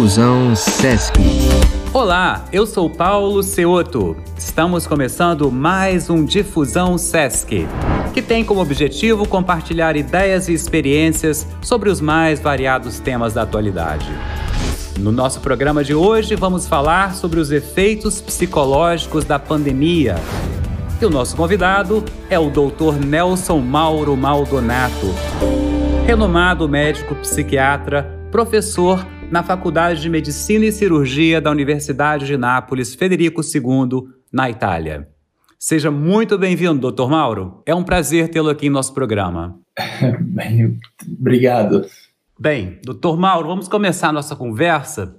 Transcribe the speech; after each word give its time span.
Difusão 0.00 0.56
Sesc. 0.56 1.12
Olá, 1.92 2.46
eu 2.50 2.66
sou 2.66 2.88
Paulo 2.88 3.42
Ceoto. 3.42 4.16
Estamos 4.34 4.86
começando 4.86 5.52
mais 5.52 6.08
um 6.08 6.24
Difusão 6.24 6.96
Sesc, 6.96 7.68
que 8.14 8.22
tem 8.22 8.42
como 8.42 8.62
objetivo 8.62 9.28
compartilhar 9.28 9.96
ideias 9.96 10.48
e 10.48 10.54
experiências 10.54 11.46
sobre 11.60 11.90
os 11.90 12.00
mais 12.00 12.40
variados 12.40 12.98
temas 12.98 13.34
da 13.34 13.42
atualidade. 13.42 14.10
No 14.98 15.12
nosso 15.12 15.40
programa 15.40 15.84
de 15.84 15.94
hoje, 15.94 16.34
vamos 16.34 16.66
falar 16.66 17.14
sobre 17.14 17.38
os 17.38 17.52
efeitos 17.52 18.22
psicológicos 18.22 19.26
da 19.26 19.38
pandemia. 19.38 20.14
E 20.98 21.04
o 21.04 21.10
nosso 21.10 21.36
convidado 21.36 22.02
é 22.30 22.38
o 22.38 22.48
Dr. 22.48 23.04
Nelson 23.04 23.58
Mauro 23.58 24.16
Maldonato, 24.16 25.14
renomado 26.06 26.66
médico 26.66 27.14
psiquiatra, 27.16 28.18
professor 28.30 29.04
na 29.30 29.44
Faculdade 29.44 30.02
de 30.02 30.10
Medicina 30.10 30.64
e 30.64 30.72
Cirurgia 30.72 31.40
da 31.40 31.52
Universidade 31.52 32.26
de 32.26 32.36
Nápoles 32.36 32.96
Federico 32.96 33.42
II, 33.42 34.08
na 34.32 34.50
Itália. 34.50 35.08
Seja 35.56 35.88
muito 35.88 36.36
bem-vindo, 36.36 36.80
doutor 36.80 37.08
Mauro. 37.08 37.62
É 37.64 37.72
um 37.72 37.84
prazer 37.84 38.28
tê-lo 38.28 38.48
aqui 38.48 38.66
em 38.66 38.70
nosso 38.70 38.92
programa. 38.92 39.56
Bem, 40.20 40.76
obrigado. 41.06 41.86
Bem, 42.38 42.80
doutor 42.82 43.16
Mauro, 43.16 43.46
vamos 43.46 43.68
começar 43.68 44.12
nossa 44.12 44.34
conversa. 44.34 45.16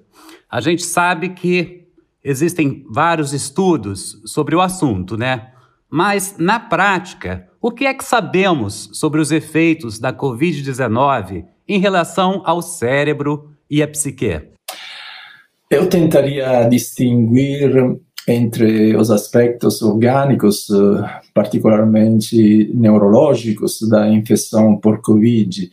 A 0.50 0.60
gente 0.60 0.84
sabe 0.84 1.30
que 1.30 1.88
existem 2.22 2.86
vários 2.90 3.32
estudos 3.32 4.22
sobre 4.26 4.56
o 4.56 4.62
assunto, 4.62 5.16
né? 5.16 5.52
Mas, 5.90 6.36
na 6.38 6.60
prática, 6.60 7.48
o 7.62 7.72
que 7.72 7.86
é 7.86 7.94
que 7.94 8.04
sabemos 8.04 8.90
sobre 8.92 9.22
os 9.22 9.32
efeitos 9.32 10.00
da 10.00 10.12
Covid-19 10.12 11.46
em 11.66 11.80
relação 11.80 12.42
ao 12.44 12.62
cérebro 12.62 13.51
e 13.72 13.82
a 13.82 13.88
psique? 13.88 14.42
Eu 15.70 15.88
tentaria 15.88 16.68
distinguir 16.70 17.72
entre 18.28 18.96
os 18.96 19.10
aspectos 19.10 19.82
orgânicos, 19.82 20.70
eh, 20.70 21.22
particularmente 21.34 22.70
neurológicos, 22.74 23.80
da 23.90 24.08
infecção 24.10 24.78
por 24.78 25.02
Covid, 25.02 25.70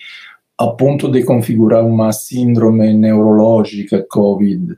a 0.57 0.69
ponto 0.69 1.11
de 1.11 1.25
configurar 1.25 1.85
uma 1.85 2.13
síndrome 2.13 2.95
neurológica 2.95 4.07
COVID, 4.09 4.77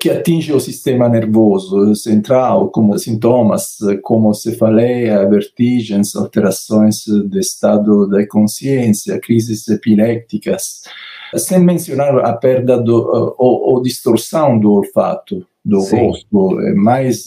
que 0.00 0.10
atinge 0.10 0.52
o 0.52 0.60
sistema 0.60 1.08
nervoso 1.08 1.94
central, 1.94 2.70
como 2.70 2.98
sintomas 2.98 3.78
como 4.02 4.34
cefaleia, 4.34 5.26
vertigens, 5.28 6.14
alterações 6.14 7.04
de 7.06 7.38
estado 7.38 8.06
da 8.08 8.26
consciência, 8.26 9.18
crises 9.20 9.66
epilépticas, 9.68 10.82
sem 11.34 11.60
mencionar 11.60 12.18
a 12.18 12.32
perda 12.32 12.78
do, 12.78 12.98
uh, 12.98 13.34
ou, 13.38 13.74
ou 13.74 13.82
distorção 13.82 14.58
do 14.58 14.72
olfato 14.72 15.46
do 15.64 15.80
Sim. 15.80 15.96
rosto, 15.96 16.60
é 16.60 16.74
mais 16.74 17.24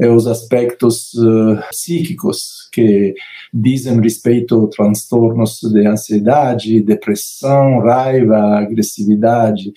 é, 0.00 0.08
os 0.08 0.26
aspectos 0.26 1.12
uh, 1.14 1.58
psíquicos 1.70 2.68
que 2.72 3.14
dizem 3.52 4.00
respeito 4.00 4.64
a 4.64 4.68
transtornos 4.68 5.60
de 5.60 5.86
ansiedade, 5.86 6.80
depressão, 6.80 7.80
raiva, 7.80 8.58
agressividade 8.58 9.72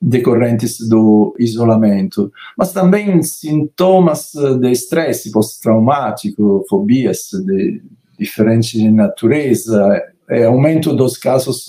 decorrentes 0.00 0.86
do 0.86 1.34
isolamento, 1.38 2.30
mas 2.58 2.72
também 2.72 3.22
sintomas 3.22 4.32
de 4.60 4.70
estresse 4.70 5.32
pós-traumático, 5.32 6.62
fobias 6.68 7.28
de 7.32 7.80
diferente 8.18 8.90
natureza, 8.90 10.02
é, 10.28 10.44
aumento 10.44 10.94
dos 10.94 11.16
casos 11.16 11.66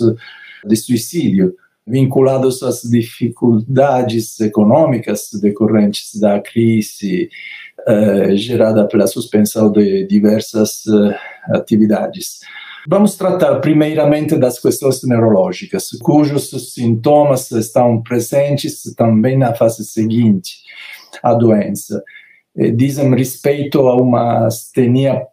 de 0.65 0.75
suicídio, 0.75 1.55
vinculados 1.87 2.63
às 2.63 2.81
dificuldades 2.81 4.39
econômicas 4.39 5.29
decorrentes 5.41 6.19
da 6.19 6.39
crise 6.39 7.29
eh, 7.87 8.35
gerada 8.35 8.87
pela 8.87 9.05
suspensão 9.05 9.71
de 9.71 10.05
diversas 10.07 10.83
eh, 10.87 11.17
atividades. 11.55 12.39
Vamos 12.87 13.15
tratar 13.15 13.59
primeiramente 13.61 14.35
das 14.35 14.59
questões 14.59 15.03
neurológicas, 15.03 15.89
cujos 16.01 16.49
sintomas 16.73 17.51
estão 17.51 18.01
presentes 18.01 18.81
também 18.95 19.37
na 19.37 19.53
fase 19.53 19.83
seguinte 19.83 20.57
à 21.23 21.33
doença. 21.33 22.03
Dizem 22.75 23.13
respeito 23.13 23.87
a 23.87 23.95
uma 23.95 24.45
astenia 24.45 25.25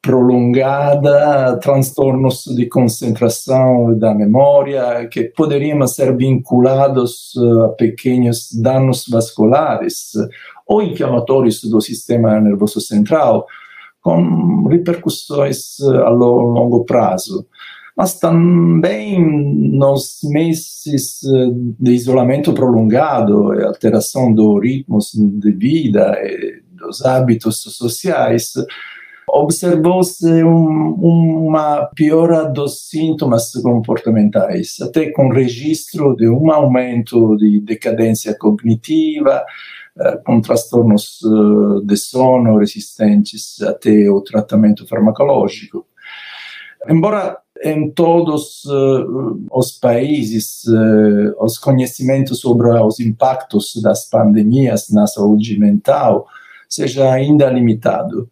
prolongada, 0.00 1.58
transtornos 1.60 2.44
de 2.44 2.66
concentração 2.66 3.98
da 3.98 4.14
memória, 4.14 5.08
que 5.08 5.24
poderiam 5.24 5.84
ser 5.86 6.16
vinculados 6.16 7.32
eh, 7.36 7.64
a 7.66 7.68
pequenos 7.70 8.48
danos 8.52 9.06
vasculares 9.08 10.12
ou 10.66 10.82
inflamatórios 10.82 11.62
do 11.64 11.80
sistema 11.80 12.40
nervoso 12.40 12.80
central, 12.80 13.46
com 14.00 14.68
repercussões 14.68 15.80
eh, 15.80 15.96
a 15.96 16.10
longo 16.10 16.84
prazo. 16.84 17.46
Mas 17.96 18.20
também 18.20 19.20
nos 19.76 20.20
meses 20.22 21.24
eh, 21.24 21.50
de 21.80 21.92
isolamento 21.92 22.52
prolongado, 22.52 23.50
alteração 23.66 24.32
do 24.32 24.60
ritmo 24.60 24.98
de 25.14 25.50
vida 25.50 26.16
e 26.22 26.62
dos 26.70 27.04
hábitos 27.04 27.60
sociais, 27.62 28.52
observou-se 29.28 30.26
um, 30.44 31.46
uma 31.46 31.86
piora 31.94 32.44
dos 32.44 32.88
sintomas 32.88 33.52
comportamentais, 33.52 34.76
até 34.80 35.10
com 35.10 35.28
registro 35.28 36.16
de 36.16 36.28
um 36.28 36.50
aumento 36.50 37.36
de 37.36 37.60
decadência 37.60 38.34
cognitiva, 38.34 39.44
uh, 39.96 40.22
com 40.24 40.40
transtornos 40.40 41.20
uh, 41.22 41.84
de 41.84 41.96
sono 41.96 42.58
resistentes 42.58 43.60
até 43.62 44.10
o 44.10 44.20
tratamento 44.20 44.86
farmacológico. 44.86 45.86
Embora 46.88 47.38
em 47.62 47.90
todos 47.90 48.64
uh, 48.66 49.46
os 49.50 49.72
países 49.72 50.62
os 51.40 51.58
conhecimentos 51.58 52.38
sobre 52.38 52.68
os 52.68 53.00
impactos 53.00 53.72
das 53.82 54.08
pandemias 54.08 54.88
na 54.90 55.08
saúde 55.08 55.58
mental 55.58 56.26
seja 56.68 57.10
ainda 57.10 57.50
limitado 57.50 58.30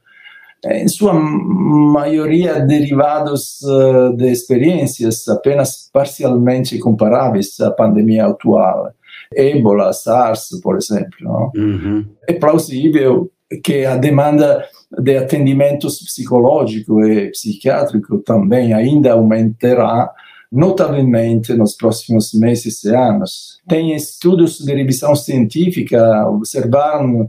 em 0.64 0.88
sua 0.88 1.12
maioria 1.14 2.60
derivados 2.60 3.60
uh, 3.62 4.16
de 4.16 4.30
experiências 4.30 5.28
apenas 5.28 5.88
parcialmente 5.92 6.78
comparáveis 6.78 7.58
à 7.60 7.70
pandemia 7.70 8.26
atual. 8.26 8.90
Ebola, 9.34 9.92
SARS, 9.92 10.48
por 10.62 10.76
exemplo. 10.76 11.50
Uhum. 11.56 12.04
É 12.28 12.32
plausível 12.32 13.30
que 13.62 13.84
a 13.84 13.96
demanda 13.96 14.64
de 14.98 15.16
atendimentos 15.16 15.98
psicológico 16.02 17.04
e 17.04 17.30
psiquiátrico 17.30 18.18
também 18.18 18.72
ainda 18.72 19.12
aumentará 19.12 20.10
notavelmente 20.50 21.52
nos 21.54 21.74
próximos 21.74 22.32
meses 22.32 22.84
e 22.84 22.94
anos. 22.94 23.60
Tem 23.68 23.94
estudos 23.94 24.58
de 24.58 24.74
revisão 24.74 25.14
científica 25.14 26.28
observaram 26.28 27.26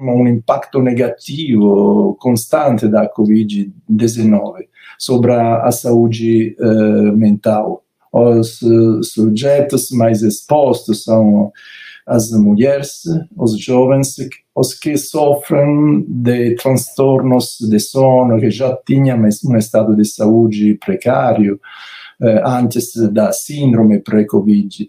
um 0.00 0.26
impacto 0.26 0.80
negativo 0.80 2.16
constante 2.20 2.86
da 2.86 3.08
Covid-19 3.12 4.66
sobre 4.98 5.32
a, 5.32 5.70
saúde 5.70 6.56
uh, 6.60 7.16
mental. 7.16 7.84
Os 8.12 8.62
uh, 8.62 9.02
sujeitos 9.02 9.90
mais 9.90 10.22
expostos 10.22 11.04
são 11.04 11.52
as 12.06 12.30
mulheres, 12.30 13.02
os 13.36 13.58
jovens, 13.58 14.16
os 14.54 14.72
que 14.72 14.96
sofrem 14.96 16.04
de 16.08 16.54
transtornos 16.54 17.58
de 17.60 17.78
sono, 17.78 18.40
que 18.40 18.50
já 18.50 18.74
tinham 18.86 19.18
um 19.18 19.56
estado 19.56 19.94
de 19.94 20.06
saúde 20.06 20.78
precário 20.84 21.60
uh, 22.20 22.46
antes 22.46 22.92
da 23.12 23.30
síndrome 23.30 24.00
pré-Covid, 24.00 24.88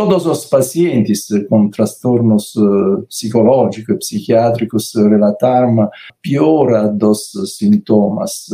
todos 0.00 0.24
os 0.24 0.46
pacientes 0.46 1.26
com 1.50 1.68
transtornos 1.68 2.54
uh, 2.56 3.02
psicológicos 3.06 3.94
e 3.94 3.98
psiquiátricos 3.98 4.94
relataram 4.94 5.90
piora 6.22 6.88
dos 6.88 7.30
sintomas. 7.58 8.46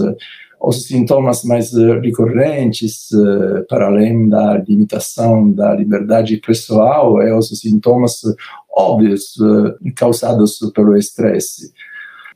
Os 0.60 0.88
sintomas 0.88 1.44
mais 1.44 1.72
recorrentes, 2.02 3.12
uh, 3.12 3.64
para 3.69 3.87
além 3.87 4.28
da 4.28 4.58
limitação 4.58 5.52
da 5.52 5.72
liberdade 5.72 6.37
pessoal, 6.38 7.22
é 7.22 7.32
os 7.32 7.49
sintomas 7.60 8.22
óbvios 8.76 9.37
causados 9.94 10.58
pelo 10.75 10.96
estresse. 10.96 11.72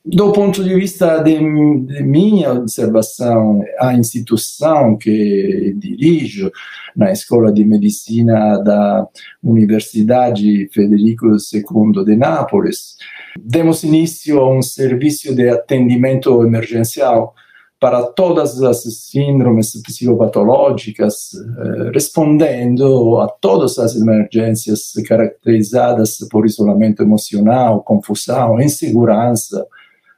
Do 0.04 0.32
ponto 0.32 0.64
de 0.64 0.74
vista 0.74 1.18
de, 1.18 1.36
de, 1.38 2.02
minha 2.02 2.54
observação, 2.54 3.62
a 3.78 3.92
instituição 3.92 4.96
que 4.96 5.74
dirijo 5.76 6.50
na 6.96 7.12
Escola 7.12 7.52
de 7.52 7.64
Medicina 7.66 8.56
da 8.58 9.06
Universidade 9.42 10.70
Federico 10.72 11.26
II 11.26 12.04
de 12.04 12.16
Nápoles, 12.16 12.96
demos 13.38 13.84
início 13.84 14.40
a 14.40 14.50
um 14.50 14.62
serviço 14.62 15.34
de 15.34 15.50
atendimento 15.50 16.42
emergencial 16.42 17.34
para 17.78 18.02
todas 18.02 18.62
as 18.62 18.82
síndromes 18.82 19.72
psicopatológicas, 19.82 21.32
eh, 21.34 21.90
respondendo 21.94 23.18
a 23.18 23.28
todas 23.28 23.78
as 23.78 23.96
emergências 23.96 24.92
caracterizadas 25.06 26.18
por 26.30 26.44
isolamento 26.44 27.02
emocional, 27.02 27.82
confusão, 27.82 28.60
insegurança, 28.60 29.66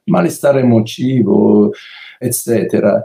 mal-estar 0.08 0.56
emotivo, 0.56 1.72
etc. 2.20 3.02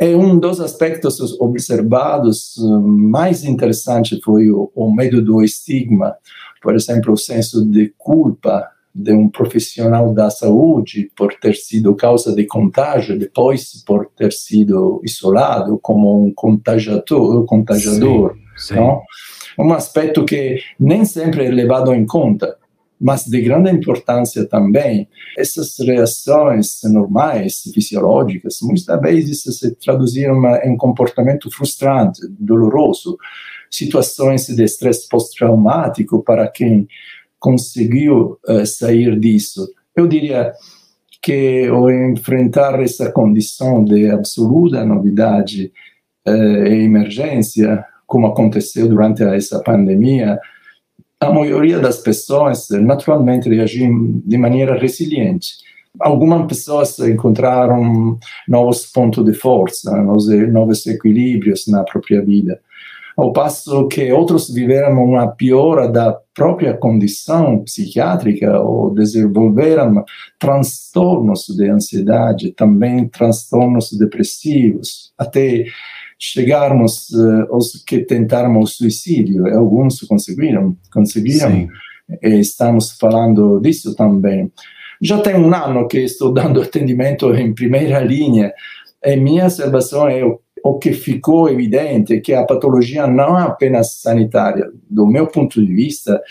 E 0.00 0.14
um 0.14 0.38
dos 0.38 0.60
aspectos 0.60 1.38
observados 1.40 2.54
mais 2.80 3.44
interessantes 3.44 4.18
foi 4.24 4.50
o, 4.50 4.70
o 4.74 4.94
medo 4.94 5.22
do 5.22 5.42
estigma, 5.42 6.16
por 6.62 6.74
exemplo, 6.74 7.12
o 7.12 7.18
senso 7.18 7.64
de 7.64 7.92
culpa 7.98 8.68
de 8.94 9.12
um 9.12 9.28
profissional 9.28 10.12
da 10.12 10.30
saúde 10.30 11.10
por 11.16 11.34
ter 11.34 11.54
sido 11.54 11.94
causa 11.94 12.34
de 12.34 12.44
contágio, 12.44 13.18
depois 13.18 13.84
por 13.86 14.06
ter 14.16 14.32
sido 14.32 15.00
isolado 15.04 15.78
como 15.80 16.24
um 16.24 16.32
contagiador, 16.32 17.44
contagiador 17.44 18.34
sim, 18.56 18.74
sim. 18.74 18.80
Um 19.58 19.72
aspecto 19.72 20.24
que 20.24 20.60
nem 20.78 21.04
sempre 21.04 21.44
é 21.44 21.50
levado 21.50 21.92
em 21.94 22.06
conta, 22.06 22.56
mas 23.00 23.24
de 23.24 23.40
grande 23.40 23.70
importância 23.70 24.44
também. 24.46 25.08
Essas 25.38 25.74
reações 25.78 26.66
normais, 26.84 27.62
fisiológicas, 27.72 28.58
muitas 28.62 29.00
vezes 29.00 29.42
se 29.42 29.74
traduziram 29.76 30.44
em 30.62 30.76
comportamento 30.76 31.50
frustrante, 31.50 32.20
doloroso, 32.38 33.16
situações 33.70 34.46
de 34.48 34.62
estresse 34.62 35.08
pós-traumático 35.08 36.22
para 36.22 36.46
quem 36.48 36.86
conseguiu 37.38 38.38
uh, 38.46 38.66
sair 38.66 39.18
disso. 39.18 39.66
Eu 39.96 40.06
diria 40.06 40.52
que 41.22 41.66
ao 41.68 41.90
enfrentar 41.90 42.80
essa 42.82 43.10
condição 43.10 43.84
de 43.84 44.10
absoluta 44.10 44.84
novidade 44.84 45.72
uh, 46.28 46.66
e 46.66 46.84
emergência, 46.84 47.84
como 48.06 48.26
aconteceu 48.26 48.88
durante 48.88 49.22
essa 49.22 49.62
pandemia, 49.62 50.38
a 51.20 51.30
maioria 51.30 51.78
das 51.78 51.98
pessoas 51.98 52.68
naturalmente 52.70 53.48
reagiu 53.48 54.22
de 54.24 54.38
maneira 54.38 54.78
resiliente. 54.78 55.58
Algumas 56.00 56.46
pessoas 56.46 56.98
encontraram 57.00 58.18
novos 58.48 58.86
pontos 58.86 59.24
de 59.24 59.34
força, 59.34 59.94
novos, 60.02 60.86
equilíbrios 60.86 61.66
na 61.66 61.84
própria 61.84 62.24
vida 62.24 62.60
ao 63.20 63.34
passo 63.34 63.86
que 63.88 64.10
outros 64.10 64.48
viveram 64.48 65.04
uma 65.04 65.28
piora 65.28 65.86
da 65.86 66.18
própria 66.34 66.74
condição 66.74 67.62
psiquiátrica 67.64 68.58
ou 68.58 68.94
desenvolveram 68.94 70.04
transtornos 70.38 71.46
de 71.48 71.68
ansiedade, 71.68 72.52
também 72.52 73.06
transtornos 73.08 73.92
depressivos, 73.92 75.12
até 75.18 75.66
chegarmos 76.20 77.08
uh, 77.10 77.52
aos 77.52 77.82
que 77.84 78.00
tentaram 78.00 78.58
o 78.60 78.66
suicídio. 78.66 79.46
Alguns 79.56 80.00
conseguiram, 80.02 80.76
conseguiram. 80.92 81.50
Sim. 81.50 81.68
E 82.22 82.40
estamos 82.40 82.92
falando 82.92 83.58
disso 83.60 83.94
também. 83.94 84.52
Já 85.00 85.18
tem 85.20 85.34
um 85.36 85.54
ano 85.54 85.88
que 85.88 85.98
estou 85.98 86.32
dando 86.34 86.60
atendimento 86.60 87.34
em 87.34 87.54
primeira 87.54 88.00
linha 88.00 88.52
e 89.02 89.16
minha 89.16 89.44
observação 89.44 90.08
é 90.08 90.22
o 90.22 90.40
o 90.62 90.78
que 90.78 90.92
ficou 90.92 91.48
evidente 91.48 92.14
é 92.14 92.20
que 92.20 92.32
a 92.34 92.44
patologia 92.44 93.06
não 93.06 93.38
é 93.38 93.42
apenas 93.42 93.94
sanitária. 93.94 94.70
Do 94.88 95.06
meu 95.06 95.26
ponto 95.26 95.64
de 95.64 95.72
vista, 95.72 96.22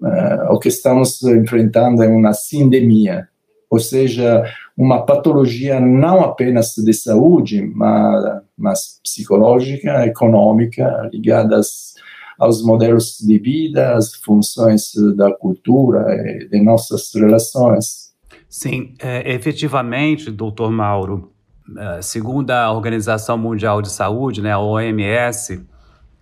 uh, 0.00 0.52
o 0.52 0.58
que 0.58 0.68
estamos 0.68 1.22
enfrentando 1.22 2.02
é 2.02 2.08
uma 2.08 2.32
sindemia, 2.32 3.28
ou 3.70 3.78
seja, 3.78 4.44
uma 4.76 5.04
patologia 5.04 5.80
não 5.80 6.20
apenas 6.20 6.74
de 6.76 6.92
saúde, 6.92 7.62
mas, 7.74 8.42
mas 8.56 9.00
psicológica, 9.02 10.06
econômica, 10.06 11.08
ligadas 11.12 11.94
aos 12.38 12.62
modelos 12.62 13.16
de 13.18 13.38
vida, 13.38 13.94
às 13.94 14.14
funções 14.16 14.92
da 15.16 15.32
cultura 15.32 16.04
e 16.14 16.48
de 16.48 16.60
nossas 16.62 17.10
relações. 17.14 18.12
Sim, 18.48 18.94
é, 19.00 19.32
efetivamente, 19.34 20.30
doutor 20.30 20.70
Mauro, 20.70 21.32
eh, 21.76 22.00
segundo 22.00 22.50
a 22.50 22.70
Organização 22.70 23.36
Mundial 23.36 23.82
de 23.82 23.90
Saúde, 23.90 24.40
né, 24.40 24.52
a 24.52 24.58
OMS, 24.58 25.64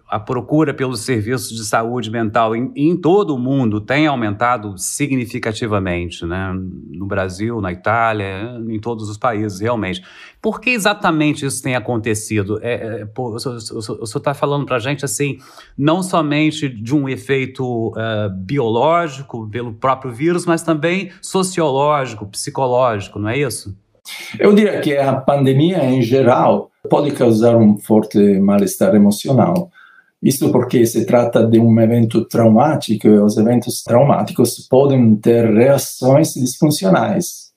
a 0.09 0.21
procura 0.21 0.75
pelos 0.75 1.01
serviços 1.01 1.56
de 1.56 1.65
saúde 1.65 2.11
mental 2.11 2.55
em, 2.55 2.71
em, 2.77 2.97
todo 2.97 3.35
o 3.35 3.39
mundo 3.39 3.81
tem 3.81 4.06
aumentado 4.06 4.77
significativamente, 4.77 6.27
né? 6.27 6.55
No 6.91 7.06
Brasil, 7.06 7.61
na 7.61 7.73
Itália, 7.73 8.61
em 8.69 8.79
todos 8.79 9.09
os 9.09 9.17
países, 9.17 9.61
realmente. 9.61 10.03
Por 10.43 10.61
que 10.61 10.71
exatamente 10.71 11.47
isso 11.47 11.62
tem 11.62 11.75
acontecido? 11.75 12.59
É, 12.62 13.01
é, 13.01 13.05
pô, 13.06 13.35
o 13.35 13.39
senhor 13.39 14.03
está 14.03 14.35
falando 14.35 14.67
para 14.67 14.77
a 14.77 14.81
gente, 14.81 15.05
assim, 15.05 15.39
não 15.77 16.03
somente 16.03 16.69
de 16.69 16.95
um 16.95 17.09
efeito 17.09 17.89
uh, 17.89 18.31
biológico 18.31 19.49
pelo 19.49 19.73
próprio 19.73 20.12
vírus, 20.12 20.45
mas 20.45 20.62
também 20.62 21.11
sociológico, 21.23 22.27
psicológico, 22.27 23.19
não 23.19 23.31
é 23.31 23.39
isso? 23.39 23.75
Eu 24.39 24.55
diria 24.55 24.81
que 24.81 24.97
a 24.97 25.15
pandemia 25.15 25.83
em 25.85 26.03
geral 26.03 26.71
pode 26.91 27.11
causar 27.12 27.56
um 27.56 27.79
forte 27.79 28.19
mal-estar 28.39 28.95
emocional. 28.95 29.71
Isso 30.25 30.50
porque 30.50 30.87
se 30.87 31.05
trata 31.05 31.47
de 31.47 31.61
um 31.61 31.79
evento 31.79 32.25
traumático 32.25 33.06
e 33.06 33.19
os 33.19 33.37
eventos 33.37 33.82
traumáticos 33.82 34.67
podem 34.71 35.15
ter 35.17 35.53
reações 35.53 36.32
disfuncionais, 36.32 37.53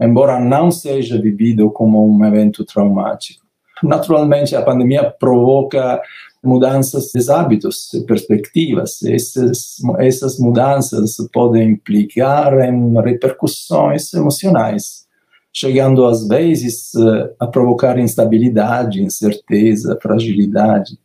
embora 0.00 0.40
não 0.40 0.72
seja 0.72 1.22
vivido 1.22 1.70
como 1.70 2.04
um 2.04 2.24
evento 2.24 2.64
traumático. 2.64 3.46
Naturalmente, 3.80 4.56
a 4.56 4.62
pandemia 4.62 5.08
provoca 5.20 6.02
mudanças 6.42 7.12
de 7.14 7.30
hábitos 7.30 7.94
e 7.94 8.04
perspectivas. 8.04 9.02
Essas, 9.04 9.76
essas 10.00 10.36
mudanças 10.38 11.16
podem 11.32 11.70
implicar 11.70 12.58
em 12.60 13.00
repercussões 13.00 14.12
emocionais 14.12 15.08
chegando 15.52 16.06
às 16.06 16.26
vezes 16.26 16.92
a 17.38 17.46
provocar 17.46 17.98
instabilidade, 17.98 19.02
incerteza, 19.02 19.98
fragilidade. 20.00 20.98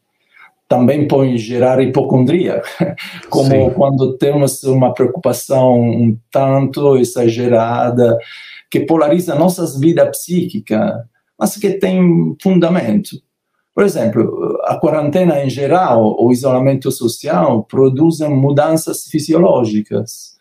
Também 0.68 1.08
pode 1.08 1.38
gerar 1.38 1.82
hipocondria, 1.82 2.62
como 3.30 3.50
Sim. 3.50 3.70
quando 3.76 4.18
temos 4.18 4.64
uma 4.64 4.94
preocupação 4.94 5.80
um 5.80 6.18
tanto 6.32 6.98
exagerada 6.98 8.18
que 8.70 8.80
polariza 8.80 9.36
nossas 9.36 9.80
vidas 9.80 10.18
psíquica, 10.18 11.08
mas 11.38 11.56
que 11.56 11.72
tem 11.72 12.36
fundamento. 12.42 13.22
Por 13.74 13.84
exemplo, 13.84 14.58
a 14.64 14.80
quarentena 14.80 15.44
em 15.44 15.50
geral, 15.50 16.16
o 16.20 16.32
isolamento 16.32 16.92
social 16.92 17.64
produzem 17.64 18.30
mudanças 18.30 19.04
fisiológicas 19.04 20.36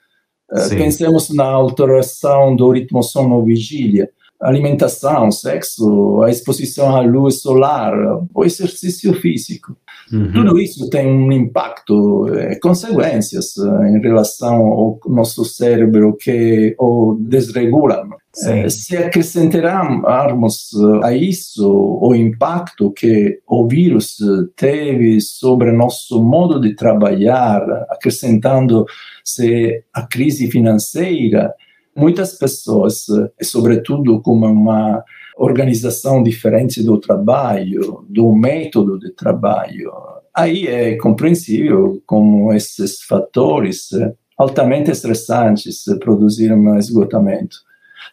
Sim. 0.52 0.76
Pensemos 0.76 1.31
na 1.31 1.47
alteração 1.47 2.54
do 2.54 2.71
ritmo 2.71 3.02
sono-vigília, 3.02 4.11
alimentação, 4.41 5.31
sexo, 5.31 6.23
a 6.23 6.31
exposição 6.31 6.95
à 6.95 7.00
luz 7.00 7.41
solar, 7.41 7.95
o 8.35 8.45
exercício 8.45 9.14
físico. 9.14 9.76
Uhum. 10.12 10.33
Tudo 10.33 10.59
isso 10.59 10.88
tem 10.91 11.07
um 11.07 11.33
impacto, 11.33 12.29
eh, 12.29 12.59
consequências 12.61 13.57
eh, 13.57 13.88
em 13.88 14.00
relação 14.00 14.57
ao 14.57 15.00
nosso 15.07 15.45
cérebro 15.45 16.14
que 16.19 16.75
o 16.79 17.17
desregula. 17.19 18.05
Eh, 18.47 18.69
se 18.69 18.97
acrescentarmos 18.97 20.71
a 21.03 21.14
isso 21.14 21.67
o 22.03 22.14
impacto 22.14 22.91
que 22.91 23.38
o 23.47 23.67
vírus 23.67 24.17
teve 24.57 25.21
sobre 25.21 25.73
nosso 25.73 26.23
modo 26.23 26.61
de 26.61 26.75
trabalhar, 26.75 27.62
acrescentando-se 27.88 29.85
a 29.93 30.03
crise 30.03 30.50
financeira, 30.50 31.55
muitas 31.97 32.37
pessoas, 32.39 33.07
sobretudo 33.43 34.21
como 34.21 34.47
uma 34.47 35.03
organização 35.37 36.23
diferente 36.23 36.83
do 36.83 36.99
trabalho, 36.99 38.05
do 38.09 38.33
método 38.33 38.99
de 38.99 39.11
trabalho, 39.11 39.93
aí 40.35 40.67
é 40.67 40.97
compreensível 40.97 42.03
como 42.07 42.53
esses 42.53 43.03
fatores 43.03 43.89
altamente 44.37 44.91
estressantes 44.91 45.85
produziram 46.01 46.59
um 46.59 46.79
esgotamento. 46.79 47.57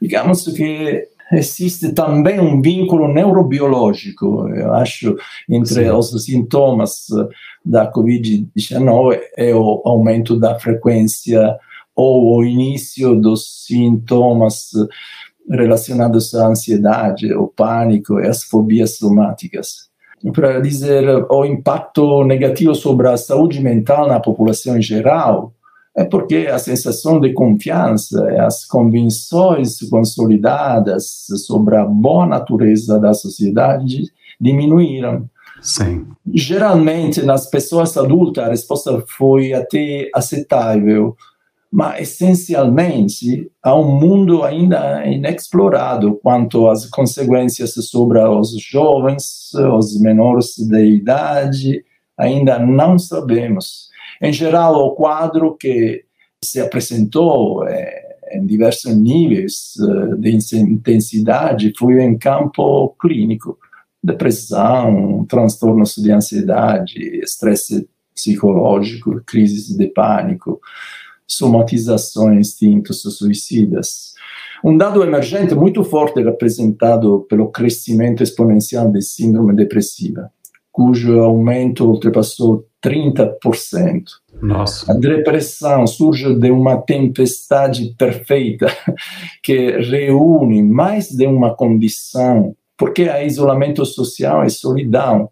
Digamos 0.02 0.44
que 0.46 1.08
existe 1.32 1.94
também 1.94 2.40
um 2.40 2.62
vínculo 2.62 3.08
neurobiológico, 3.08 4.50
eu 4.50 4.74
acho, 4.74 5.16
entre 5.50 5.86
Sim. 5.86 5.90
os 5.90 6.26
sintomas 6.26 7.06
da 7.64 7.92
Covid-19 7.92 9.20
e 9.38 9.54
o 9.54 9.82
aumento 9.86 10.40
da 10.40 10.60
frequência 10.60 11.58
ou 11.96 12.38
o 12.38 12.44
início 12.44 13.16
dos 13.16 13.66
sintomas 13.66 14.72
relacionados 15.50 16.34
à 16.34 16.48
ansiedade, 16.48 17.34
o 17.34 17.48
pânico 17.48 18.20
e 18.20 18.28
as 18.28 18.44
fobias 18.44 18.98
somáticas. 18.98 19.90
Para 20.34 20.60
dizer 20.60 21.04
o 21.30 21.46
impacto 21.46 22.24
negativo 22.24 22.76
sobre 22.76 23.08
a 23.08 23.18
saúde 23.18 23.60
mental 23.60 24.08
na 24.08 24.20
população 24.20 24.78
em 24.78 24.82
geral, 24.82 25.54
é 25.96 26.06
porque 26.06 26.48
a 26.48 26.58
sensação 26.58 27.20
de 27.20 27.34
confiança 27.34 28.32
e 28.32 28.40
as 28.40 28.66
convicções 28.66 29.80
consolidadas 29.90 31.26
sobre 31.46 31.76
a 31.76 31.86
boa 31.86 32.26
natureza 32.26 33.00
da 33.00 33.14
sociedade 33.14 34.04
diminuíram. 34.40 35.30
Sim. 35.62 36.08
Geralmente, 36.34 37.22
nas 37.22 37.50
pessoas 37.50 37.96
adultas, 37.98 38.44
a 38.44 38.50
resposta 38.50 39.04
foi 39.08 39.54
até 39.54 40.10
aceitável, 40.16 41.16
mas 41.72 42.02
essencialmente 42.02 43.50
há 43.64 43.74
um 43.74 43.98
mundo 43.98 44.44
ainda 44.44 45.06
inexplorado 45.06 46.20
quanto 46.22 46.68
às 46.68 46.86
consequências 46.86 47.74
sobre 47.74 48.20
os 48.20 48.52
jovens, 48.62 49.54
os 49.54 50.00
menores 50.02 50.56
de 50.58 50.86
idade, 50.86 51.86
ainda 52.18 52.60
não 52.60 53.00
sabemos. 53.00 53.90
Em 54.22 54.34
geral, 54.34 54.76
o 54.76 54.92
quadro 54.96 55.56
que 55.56 56.04
se 56.44 56.60
apresentou 56.60 57.66
é, 57.68 58.12
em 58.34 58.46
diversos 58.46 58.96
níveis 58.96 59.74
eh, 59.80 60.16
de 60.18 60.58
intensidade 60.58 61.74
foi 61.78 62.02
em 62.02 62.18
campo 62.18 62.96
clínico 63.00 63.58
depressão, 64.04 65.26
transtornos 65.26 65.96
de 65.96 66.12
ansiedade, 66.12 66.98
estresse 67.22 67.88
psicológico, 68.16 69.22
crises 69.26 69.76
de 69.76 69.88
pânico, 69.88 70.60
somatizações, 71.36 72.48
instintos 72.48 73.02
suicidas. 73.02 74.12
Um 74.64 74.78
dado 74.78 75.04
emergente 75.04 75.56
muito 75.56 75.84
forte 75.84 76.22
representado 76.22 77.26
pelo 77.30 77.50
crescimento 77.52 78.22
exponencial 78.22 78.92
de 78.92 79.02
síndrome 79.02 79.56
depressiva, 79.56 80.30
cujo 80.72 81.20
aumento 81.20 81.86
ultrapassou 81.86 82.66
30%. 82.84 84.04
Nossa. 84.42 84.92
A 84.92 84.96
depressão 84.96 85.86
surge 85.88 86.34
de 86.36 86.52
uma 86.52 86.78
tempestade 86.78 87.96
perfeita 87.98 88.68
que 89.44 89.72
reúne 89.78 90.62
mais 90.62 91.10
de 91.10 91.26
uma 91.26 91.56
condição 91.56 92.56
porque 92.78 93.04
há 93.04 93.24
isolamento 93.24 93.86
social 93.86 94.44
e 94.44 94.50
solidão, 94.50 95.30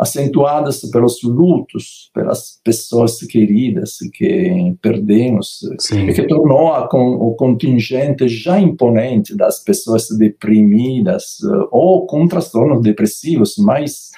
acentuadas 0.00 0.80
pelos 0.90 1.22
lutos, 1.22 2.10
pelas 2.14 2.58
pessoas 2.64 3.18
queridas 3.18 3.98
que 4.14 4.74
perdemos, 4.80 5.60
Sim. 5.78 6.08
e 6.08 6.14
que 6.14 6.22
tornou 6.22 6.72
a, 6.72 6.88
com, 6.88 7.16
o 7.16 7.34
contingente 7.34 8.26
já 8.26 8.58
imponente 8.58 9.36
das 9.36 9.62
pessoas 9.62 10.08
deprimidas 10.08 11.38
uh, 11.40 11.68
ou 11.70 12.06
com 12.06 12.26
transtornos 12.26 12.80
depressivos 12.80 13.58
mais 13.58 14.10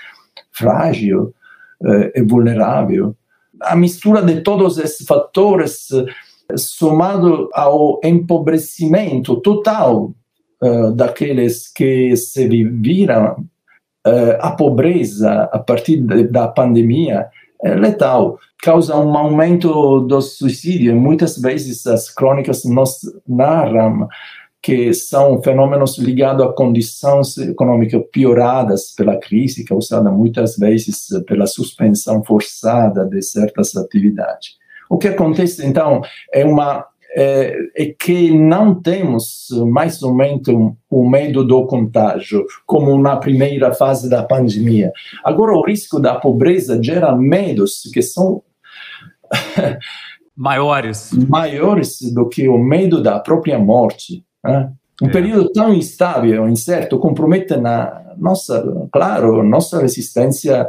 frágil 0.53 1.35
uh, 1.83 2.11
e 2.15 2.23
vulnerável. 2.23 3.17
A 3.61 3.75
mistura 3.75 4.23
de 4.23 4.41
todos 4.41 4.79
esses 4.79 5.05
fatores, 5.05 5.91
uh, 5.91 6.07
somado 6.57 7.49
ao 7.53 7.99
empobrecimento 8.05 9.35
total 9.41 10.15
uh, 10.63 10.93
daqueles 10.93 11.67
que 11.73 12.15
se 12.15 12.47
viram 12.47 13.49
a 14.41 14.51
pobreza 14.51 15.49
a 15.53 15.59
partir 15.59 15.99
da 16.31 16.49
pandemia 16.49 17.27
é 17.63 17.75
letal, 17.75 18.39
causa 18.63 18.97
um 18.97 19.17
aumento 19.17 20.01
do 20.01 20.21
suicídio. 20.21 20.97
Muitas 20.97 21.39
vezes 21.39 21.87
as 21.87 22.11
crônicas 22.11 22.65
nos 22.65 23.01
narram 23.27 24.09
que 24.61 24.95
são 24.95 25.43
fenômenos 25.43 25.99
ligados 25.99 26.47
a 26.47 26.53
condições 26.53 27.37
econômicas 27.37 28.01
pioradas 28.13 28.95
pela 28.97 29.17
crise, 29.17 29.65
causada 29.65 30.11
muitas 30.11 30.57
vezes 30.57 31.09
pela 31.27 31.47
suspensão 31.47 32.23
forçada 32.23 33.05
de 33.05 33.21
certas 33.23 33.77
atividades. 33.77 34.57
O 34.89 34.99
que 34.99 35.09
acontece, 35.09 35.67
então, 35.67 36.03
é 36.33 36.45
uma 36.45 36.87
é, 37.15 37.55
é, 37.77 37.87
que 37.87 38.31
não 38.31 38.75
temos 38.75 39.49
mais 39.67 40.03
ou 40.03 40.15
menos 40.15 40.43
o 40.91 41.09
medo 41.09 41.45
do 41.47 41.67
contágio, 41.67 42.45
como 42.67 42.97
na 42.99 43.17
primeira 43.17 43.73
fase 43.73 44.09
da 44.09 44.23
pandemia. 44.23 44.93
Agora, 45.23 45.53
o 45.53 45.65
risco 45.65 46.01
da 46.01 46.15
pobreza 46.15 46.83
gera 46.83 47.15
medos 47.15 47.83
que 47.93 48.01
são 48.01 48.43
maiores 50.37 51.13
maiores 51.29 52.01
do 52.13 52.29
que 52.29 52.49
o 52.49 52.59
medo 52.59 53.03
da 53.03 53.21
própria 53.21 53.59
morte. 53.59 54.25
Né? 54.43 54.73
Um 55.03 55.09
é. 55.09 55.11
período 55.11 55.53
tão 55.53 55.73
instável, 55.75 56.49
incerto, 56.49 56.99
compromete 56.99 57.57
na 57.57 58.03
nossa, 58.19 58.89
claro, 58.93 59.43
nossa 59.43 59.81
resistência 59.81 60.69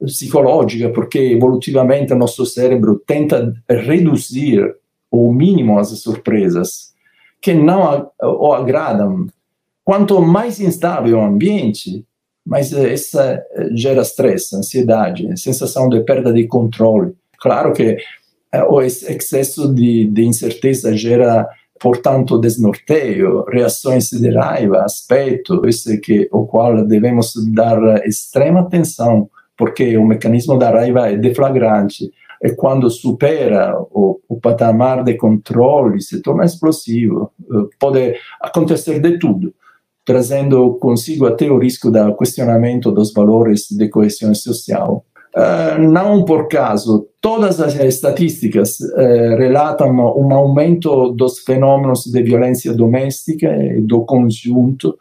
psicológica, 0.00 0.90
porque 0.90 1.18
evolutivamente 1.18 2.12
o 2.12 2.18
nosso 2.18 2.44
cérebro 2.44 3.00
tenta 3.06 3.52
reduzir 3.68 4.74
o 5.14 5.32
mínimo 5.32 5.78
as 5.78 5.88
surpresas 6.00 6.92
que 7.40 7.54
não 7.54 8.10
o 8.22 8.52
agradam. 8.52 9.26
Quanto 9.84 10.20
mais 10.20 10.60
instável 10.60 11.18
o 11.18 11.22
ambiente, 11.22 12.04
mais 12.44 12.72
essa 12.72 13.42
eh, 13.52 13.68
gera 13.74 14.02
estresse, 14.02 14.56
ansiedade, 14.56 15.28
sensação 15.38 15.88
de 15.88 16.00
perda 16.00 16.32
de 16.32 16.46
controle. 16.46 17.12
Claro 17.38 17.72
que 17.72 17.98
eh, 18.52 18.64
o 18.64 18.80
excesso 18.80 19.72
de, 19.72 20.06
de 20.06 20.24
incerteza 20.24 20.96
gera 20.96 21.46
portanto 21.78 22.38
desnorteio, 22.38 23.44
reações 23.44 24.08
de 24.08 24.30
raiva, 24.30 24.84
aspecto 24.84 25.66
esse 25.66 25.98
que 25.98 26.28
o 26.32 26.46
qual 26.46 26.86
devemos 26.86 27.34
dar 27.52 28.06
extrema 28.06 28.60
atenção, 28.60 29.28
porque 29.56 29.96
o 29.98 30.06
mecanismo 30.06 30.58
da 30.58 30.70
raiva 30.70 31.10
é 31.10 31.16
deflagrante 31.16 32.10
e 32.44 32.50
quando 32.54 32.90
supera 32.90 33.74
o, 33.90 34.20
o 34.28 34.38
patamar 34.38 35.02
de 35.02 35.14
controle 35.14 36.02
se 36.02 36.20
torna 36.20 36.44
explosivo. 36.44 37.32
Eh, 37.40 37.76
pode 37.80 38.14
acontecer 38.38 39.00
de 39.00 39.18
tudo, 39.18 39.54
trazendo 40.04 40.74
consigo 40.74 41.24
até 41.26 41.50
o 41.50 41.56
risco 41.58 41.90
do 41.90 42.14
questionamento 42.14 42.92
dos 42.92 43.14
valores 43.14 43.68
de 43.70 43.88
coesão 43.88 44.34
social. 44.34 45.06
Uh, 45.34 45.82
não 45.82 46.24
por 46.24 46.46
caso, 46.46 47.08
todas 47.20 47.60
as 47.60 47.74
estatísticas 47.74 48.78
uh, 48.78 49.36
relatam 49.36 49.90
um 49.90 50.32
aumento 50.32 51.10
dos 51.10 51.40
fenômenos 51.40 52.04
de 52.04 52.22
violência 52.22 52.72
doméstica 52.72 53.48
e 53.56 53.80
do 53.80 54.04
conjunto 54.04 54.96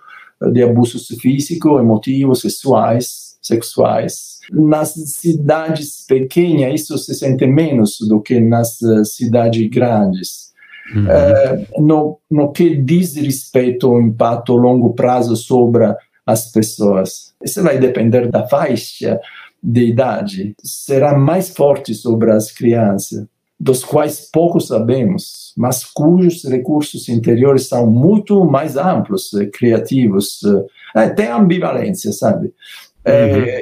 de 0.52 0.64
abusos 0.64 1.08
físicos, 1.22 1.80
emotivos, 1.80 2.42
sexuais, 2.42 3.33
sexuais 3.44 4.34
nas 4.52 4.94
cidades 4.94 6.06
pequenas, 6.08 6.82
isso 6.82 6.98
se 6.98 7.14
sente 7.14 7.46
menos 7.46 7.98
do 8.08 8.22
que 8.22 8.40
nas 8.40 8.82
uh, 8.82 9.06
cidades 9.06 9.70
grandes. 9.70 10.52
Uhum. 10.94 11.06
Uh, 11.06 11.82
no, 11.82 12.20
no 12.30 12.52
que 12.52 12.76
diz 12.76 13.16
respeito 13.16 13.88
ao 13.88 14.02
impacto 14.02 14.54
a 14.54 14.62
longo 14.62 14.94
prazo 14.94 15.36
sobre 15.36 15.86
as 16.26 16.52
pessoas. 16.52 17.34
Isso 17.44 17.64
vai 17.64 17.80
depender 17.80 18.30
da 18.30 18.48
faixa 18.48 19.20
de 19.62 19.86
idade. 19.86 20.56
Será 20.62 21.18
mais 21.18 21.50
forte 21.50 21.94
sobre 21.94 22.32
as 22.32 22.52
crianças, 22.52 23.26
dos 23.58 23.84
quais 23.84 24.30
pouco 24.32 24.60
sabemos, 24.60 25.54
mas 25.56 25.86
cujos 25.86 26.44
recursos 26.44 27.08
interiores 27.08 27.68
são 27.68 27.90
muito 27.90 28.44
mais 28.44 28.76
amplos, 28.76 29.30
criativos. 29.54 30.42
É, 30.94 31.10
tem 31.10 31.28
ambivalência, 31.28 32.12
sabe? 32.12 32.54
É, 33.06 33.62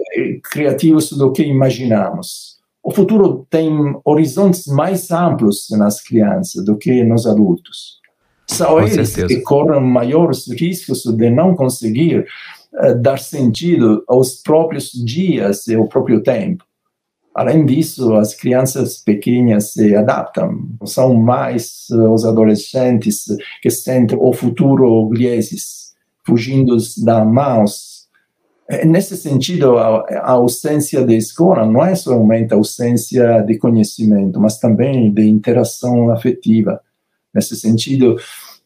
criativos 0.52 1.12
do 1.12 1.32
que 1.32 1.44
imaginamos. 1.44 2.60
O 2.84 2.92
futuro 2.92 3.46
tem 3.50 3.72
horizontes 4.04 4.66
mais 4.66 5.12
amplos 5.12 5.68
nas 5.72 6.02
crianças 6.02 6.66
do 6.66 6.78
que 6.78 7.04
nos 7.04 7.28
adultos. 7.28 8.00
São 8.48 8.72
Com 8.72 8.82
eles 8.82 9.10
certeza. 9.10 9.28
que 9.28 9.42
correm 9.42 9.82
maiores 9.82 10.48
riscos 10.52 11.04
de 11.04 11.30
não 11.30 11.56
conseguir 11.56 12.26
uh, 12.74 12.96
dar 13.00 13.20
sentido 13.20 14.04
aos 14.08 14.36
próprios 14.42 14.92
dias 14.92 15.68
e 15.68 15.76
ao 15.76 15.88
próprio 15.88 16.22
tempo. 16.22 16.66
Além 17.34 17.66
disso, 17.66 18.14
as 18.16 18.36
crianças 18.36 18.98
pequenas 18.98 19.72
se 19.72 19.96
adaptam. 19.96 20.68
São 20.86 21.14
mais 21.14 21.86
uh, 21.92 22.12
os 22.12 22.26
adolescentes 22.26 23.26
que 23.62 23.70
sentem 23.70 24.18
o 24.20 24.34
futuro 24.34 25.08
grises, 25.08 25.94
fugindo 26.26 26.76
da 27.06 27.24
maus 27.24 27.91
é, 27.91 27.91
nesse 28.86 29.18
sentido, 29.18 29.78
a, 29.78 30.00
a, 30.00 30.32
ausência 30.32 31.04
de 31.06 31.16
escola 31.16 31.66
não 31.66 31.84
é 31.86 31.96
somente 31.96 32.54
a 32.54 32.58
ausência 32.58 33.42
de 33.42 33.58
conhecimento, 33.58 34.40
mas 34.40 34.60
também 34.60 35.12
de 35.14 35.28
interação 35.28 36.12
afetiva. 36.12 36.82
Nesse 37.34 37.56
sentido, 37.56 38.18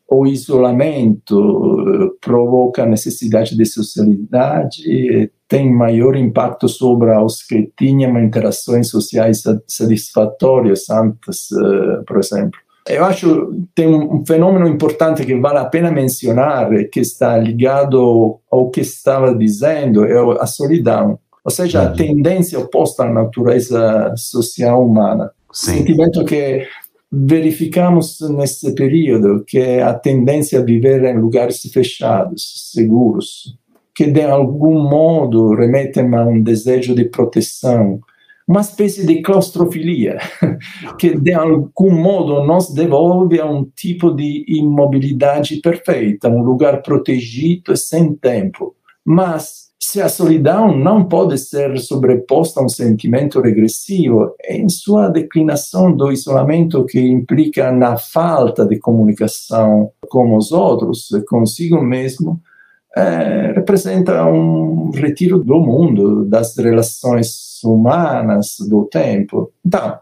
o 0.07 0.27
isolamento 0.27 1.35
eh, 1.37 2.09
provoca 2.21 2.85
necessidade 2.85 3.55
de 3.57 3.65
socialidade 3.65 4.81
e 4.85 5.31
tem 5.47 5.71
maior 5.71 6.15
impacto 6.15 6.67
sobre 6.67 7.11
os 7.17 7.41
que 7.41 7.71
tinham 7.77 8.19
interações 8.21 8.89
sociais 8.89 9.43
satisfatórias 9.67 10.89
antes, 10.89 11.51
eh, 11.51 12.03
por 12.05 12.17
exemplo. 12.17 12.64
Eu 12.87 13.03
acho 13.03 13.47
que 13.47 13.63
tem 13.73 13.87
um 13.87 14.23
fenômeno 14.25 14.67
importante 14.67 15.25
que 15.25 15.35
vale 15.35 15.57
a 15.57 15.65
pena 15.65 15.91
mencionar, 15.91 16.69
que 16.91 16.99
está 16.99 17.35
ligado 17.35 18.39
ao 18.51 18.69
que 18.69 18.81
estava 18.81 19.33
dizendo, 19.33 20.05
é 20.05 20.41
a 20.41 20.45
solidão. 20.45 21.17
Ou 21.43 21.51
seja, 21.51 21.83
a 21.83 21.91
tendência 21.91 22.59
oposta 22.59 23.03
à 23.03 23.09
natureza 23.11 24.13
social 24.15 24.83
humana. 24.83 25.31
Sim. 25.51 25.77
Sentimento 25.77 26.23
que 26.25 26.67
verificamos 27.11 28.19
nesse 28.29 28.73
período 28.75 29.43
que 29.47 29.79
a 29.79 29.93
tendência 29.93 30.59
a 30.59 30.63
viver 30.63 31.03
em 31.05 31.17
lugares 31.17 31.61
fechados, 31.71 32.71
seguros, 32.73 33.57
que 33.95 34.05
de 34.05 34.23
algum 34.23 34.77
modo 34.89 35.55
remetem 35.55 36.13
a 36.13 36.25
um 36.25 36.41
desejo 36.41 36.93
de 36.93 37.05
proteção, 37.05 37.99
uma 38.47 38.61
espécie 38.61 39.05
de 39.05 39.21
claustrofilia, 39.21 40.19
que 40.99 41.17
de 41.17 41.33
algum 41.33 41.91
modo 41.91 42.45
nos 42.45 42.73
devolve 42.73 43.39
a 43.39 43.45
um 43.45 43.65
tipo 43.75 44.11
de 44.11 44.45
imobilidade 44.47 45.59
perfeita, 45.61 46.29
um 46.29 46.43
lugar 46.43 46.81
protegido 46.83 47.73
e 47.73 47.77
sem 47.77 48.13
tempo. 48.13 48.75
Mas 49.03 49.65
se 49.79 50.01
a 50.01 50.09
solidão 50.09 50.75
não 50.75 51.05
pode 51.05 51.37
ser 51.37 51.77
sobreposta 51.79 52.59
a 52.59 52.63
um 52.63 52.69
sentimento 52.69 53.41
regressivo, 53.41 54.35
em 54.47 54.67
sua 54.69 55.09
declinação 55.09 55.95
do 55.95 56.11
isolamento 56.11 56.85
que 56.85 56.99
implica 56.99 57.71
na 57.71 57.97
falta 57.97 58.65
de 58.65 58.79
comunicação 58.79 59.91
com 60.09 60.35
os 60.35 60.51
outros, 60.51 61.09
consigo 61.27 61.81
mesmo, 61.81 62.41
é, 62.95 63.51
representa 63.55 64.25
um 64.25 64.91
retiro 64.91 65.39
do 65.39 65.59
mundo, 65.59 66.25
das 66.25 66.55
relações 66.57 67.61
humanas, 67.63 68.55
do 68.69 68.85
tempo. 68.85 69.51
Então, 69.65 69.97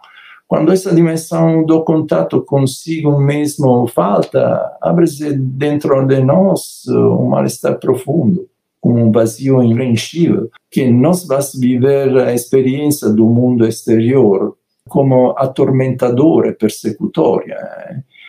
quando 0.48 0.72
essa 0.72 0.94
dimensão 0.94 1.66
do 1.66 1.84
contato 1.84 2.42
consigo 2.42 3.20
mesmo 3.20 3.88
falta, 3.88 4.78
abre-se 4.82 5.34
dentro 5.34 6.06
de 6.06 6.20
nós 6.22 6.84
um 6.88 7.30
mal-estar 7.30 7.80
profundo 7.80 8.48
um 8.84 9.12
vazio 9.12 9.64
invencível, 9.64 10.50
que 10.70 10.90
nos 10.90 11.24
faz 11.24 11.54
viver 11.56 12.18
a 12.18 12.34
experiência 12.34 13.10
do 13.10 13.26
mundo 13.26 13.66
exterior 13.66 14.58
como 14.90 15.34
atormentadora 15.38 16.50
e 16.50 16.54
persecutória. 16.54 17.58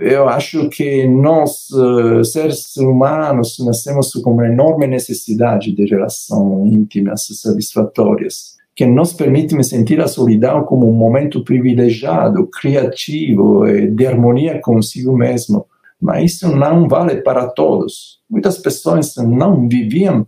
Eu 0.00 0.28
acho 0.28 0.68
que 0.68 1.06
nós, 1.06 1.68
eh, 1.72 2.24
seres 2.24 2.76
humanos, 2.76 3.56
nascemos 3.64 4.12
com 4.12 4.32
uma 4.32 4.46
enorme 4.46 4.86
necessidade 4.86 5.74
de 5.74 5.84
relações 5.86 6.72
íntimas 6.72 7.26
satisfatórias, 7.26 8.54
que 8.74 8.86
nos 8.86 9.12
permitem 9.12 9.62
sentir 9.62 10.00
a 10.00 10.08
solidão 10.08 10.64
como 10.64 10.88
um 10.88 10.94
momento 10.94 11.44
privilegiado, 11.44 12.48
criativo 12.48 13.66
e 13.66 13.88
de 13.88 14.06
harmonia 14.06 14.60
consigo 14.60 15.16
mesmo 15.16 15.66
mas 16.04 16.34
isso 16.34 16.54
não 16.54 16.86
vale 16.86 17.22
para 17.22 17.46
todos. 17.46 18.18
Muitas 18.28 18.58
pessoas 18.58 19.16
não 19.16 19.66
viviam 19.66 20.26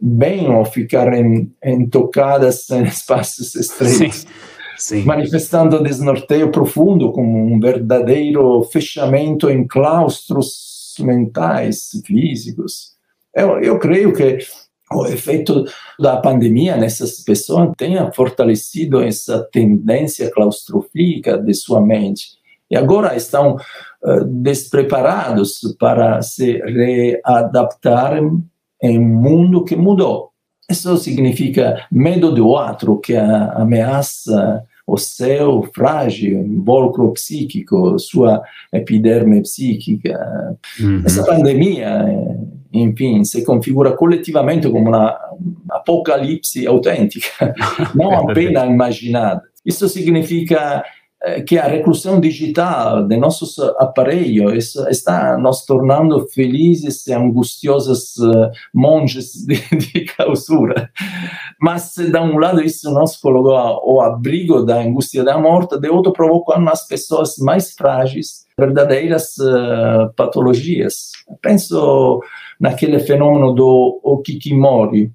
bem 0.00 0.46
ao 0.46 0.64
ficarem 0.64 1.50
intocadas 1.64 2.70
em 2.70 2.84
espaços 2.86 3.56
estreitos. 3.56 4.18
Sim. 4.18 4.28
Sim. 4.76 5.04
manifestando 5.04 5.82
desnorteio 5.82 6.50
profundo 6.50 7.12
como 7.12 7.38
um 7.38 7.58
verdadeiro 7.58 8.62
fechamento 8.64 9.50
em 9.50 9.66
claustros 9.66 10.94
mentais, 11.00 11.90
físicos. 12.04 12.92
Eu, 13.34 13.60
eu 13.60 13.78
creio 13.78 14.12
que 14.12 14.38
o 14.92 15.06
efeito 15.06 15.64
da 15.98 16.16
pandemia 16.18 16.76
nessas 16.76 17.20
pessoas 17.22 17.72
tenha 17.76 18.10
fortalecido 18.12 19.02
essa 19.02 19.42
tendência 19.52 20.30
claustrofílica 20.30 21.36
de 21.38 21.52
sua 21.54 21.80
mente. 21.80 22.36
E 22.70 22.76
agora 22.76 23.16
estão 23.16 23.56
uh, 23.56 24.24
despreparados 24.24 25.60
para 25.78 26.22
se 26.22 26.58
readaptarem 26.58 28.44
em 28.82 28.98
um 28.98 29.04
mundo 29.04 29.64
que 29.64 29.76
mudou. 29.76 30.32
Isso 30.70 30.96
significa 30.96 31.86
medo 31.90 32.32
do 32.32 32.48
outro 32.48 32.98
que 32.98 33.14
ameaça 33.14 34.64
o 34.86 34.96
seu 34.96 35.68
frágil 35.74 36.40
invólucro 36.40 37.12
psíquico, 37.12 37.98
sua 37.98 38.42
epiderme 38.72 39.42
psíquica. 39.42 40.56
Uhum. 40.78 41.02
Essa 41.04 41.24
pandemia, 41.24 42.04
enfim, 42.72 43.24
se 43.24 43.44
configura 43.44 43.92
coletivamente 43.92 44.68
como 44.68 44.88
uma 44.88 45.18
apocalipse 45.70 46.66
autêntica, 46.66 47.54
não 47.94 48.12
apenas 48.12 48.68
imaginada. 48.68 49.42
Isso 49.64 49.88
significa 49.88 50.84
que 51.46 51.58
a 51.58 51.66
reclusão 51.66 52.20
digital 52.20 53.06
de 53.06 53.16
nossos 53.16 53.58
aparelhos 53.78 54.76
está 54.88 55.36
nos 55.38 55.64
tornando 55.64 56.26
felizes 56.28 57.06
e 57.06 57.12
angustiosos 57.12 58.14
eh, 58.18 58.50
monges 58.72 59.32
de, 59.46 59.56
de 59.76 60.04
clausura. 60.04 60.90
Mas, 61.60 61.94
de 61.96 62.18
um 62.18 62.38
lado, 62.38 62.62
isso 62.62 62.90
nos 62.92 63.16
colocou 63.16 63.56
ao 63.56 64.00
abrigo 64.02 64.62
da 64.62 64.76
angústia 64.76 65.24
da 65.24 65.38
morte, 65.38 65.78
de 65.78 65.88
outro, 65.88 66.12
provocou 66.12 66.58
nas 66.60 66.86
pessoas 66.86 67.36
mais 67.38 67.72
frágeis 67.72 68.46
verdadeiras 68.58 69.34
patologias. 70.16 71.12
Penso 71.42 72.20
naquele 72.58 72.98
fenômeno 73.00 73.52
do 73.52 74.00
Okikimori, 74.02 75.04
eh, 75.04 75.10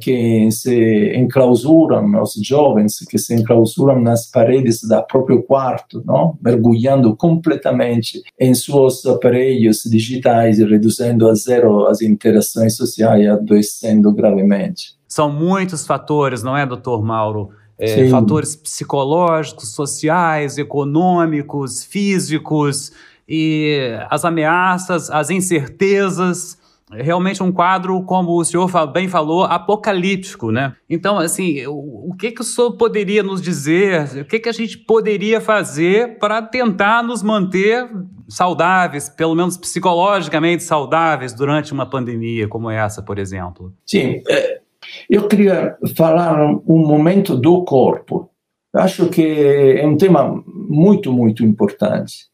que 0.00 0.50
se 0.50 1.14
enclausuram, 1.16 2.20
os 2.20 2.34
jovens 2.42 2.98
que 3.08 3.16
se 3.18 3.34
enclausuram 3.34 4.00
nas 4.00 4.30
paredes 4.30 4.82
do 4.82 5.02
próprio 5.04 5.42
quarto, 5.42 6.02
não? 6.04 6.38
mergulhando 6.42 7.16
completamente 7.16 8.22
em 8.38 8.54
seus 8.54 9.06
aparelhos 9.06 9.82
digitais, 9.86 10.58
reduzindo 10.58 11.28
a 11.28 11.34
zero 11.34 11.86
as 11.86 12.02
interações 12.02 12.76
sociais, 12.76 13.26
adoecendo 13.26 14.12
gravemente. 14.12 14.94
São 15.08 15.30
muitos 15.30 15.86
fatores, 15.86 16.42
não 16.42 16.56
é, 16.56 16.66
doutor 16.66 17.02
Mauro? 17.02 17.50
É, 17.78 18.08
fatores 18.08 18.54
psicológicos, 18.54 19.72
sociais, 19.72 20.58
econômicos, 20.58 21.82
físicos 21.82 22.92
e 23.28 23.96
as 24.10 24.24
ameaças, 24.24 25.10
as 25.10 25.30
incertezas 25.30 26.56
realmente 27.02 27.42
um 27.42 27.52
quadro, 27.52 28.02
como 28.04 28.38
o 28.38 28.44
senhor 28.44 28.70
bem 28.92 29.08
falou, 29.08 29.44
apocalíptico, 29.44 30.50
né? 30.50 30.74
Então, 30.88 31.18
assim, 31.18 31.66
o, 31.66 32.14
que, 32.18 32.30
que 32.30 32.40
o 32.40 32.44
senhor 32.44 32.72
poderia 32.72 33.22
nos 33.22 33.40
dizer, 33.42 34.20
o 34.20 34.24
que, 34.24 34.38
que 34.38 34.48
a 34.48 34.52
gente 34.52 34.78
poderia 34.78 35.40
fazer 35.40 36.18
para 36.18 36.40
tentar 36.42 37.02
nos 37.02 37.22
manter 37.22 37.88
saudáveis, 38.28 39.08
pelo 39.08 39.34
menos 39.34 39.56
psicologicamente 39.56 40.62
saudáveis, 40.62 41.32
durante 41.32 41.72
uma 41.72 41.88
pandemia 41.88 42.48
como 42.48 42.70
essa, 42.70 43.02
por 43.02 43.18
exemplo? 43.18 43.72
Sim, 43.86 44.22
é, 44.28 44.60
eu 45.08 45.28
queria 45.28 45.76
falar 45.96 46.40
um 46.66 46.86
momento 46.86 47.36
do 47.36 47.64
corpo. 47.64 48.30
Acho 48.74 49.08
que 49.08 49.22
é 49.22 49.86
um 49.86 49.96
tema 49.96 50.42
muito, 50.46 51.12
muito 51.12 51.44
importante. 51.44 52.26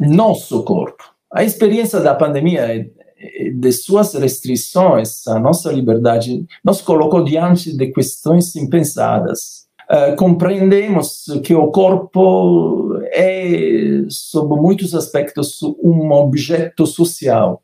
Nosso 0.00 0.62
corpo. 0.64 1.04
A 1.32 1.42
experiência 1.42 2.00
da 2.00 2.14
pandemia 2.14 2.90
de 3.54 3.72
suas 3.72 4.14
restrições 4.14 5.26
à 5.26 5.38
nossa 5.38 5.70
liberdade 5.72 6.44
nos 6.64 6.80
colocou 6.80 7.24
diante 7.24 7.76
de 7.76 7.88
questões 7.88 8.54
impensadas. 8.56 9.64
Uh, 9.90 10.16
compreendemos 10.16 11.26
que 11.42 11.54
o 11.54 11.70
corpo 11.70 12.98
é, 13.12 14.04
sob 14.08 14.56
muitos 14.56 14.94
aspectos, 14.94 15.58
um 15.82 16.10
objeto 16.10 16.86
social, 16.86 17.62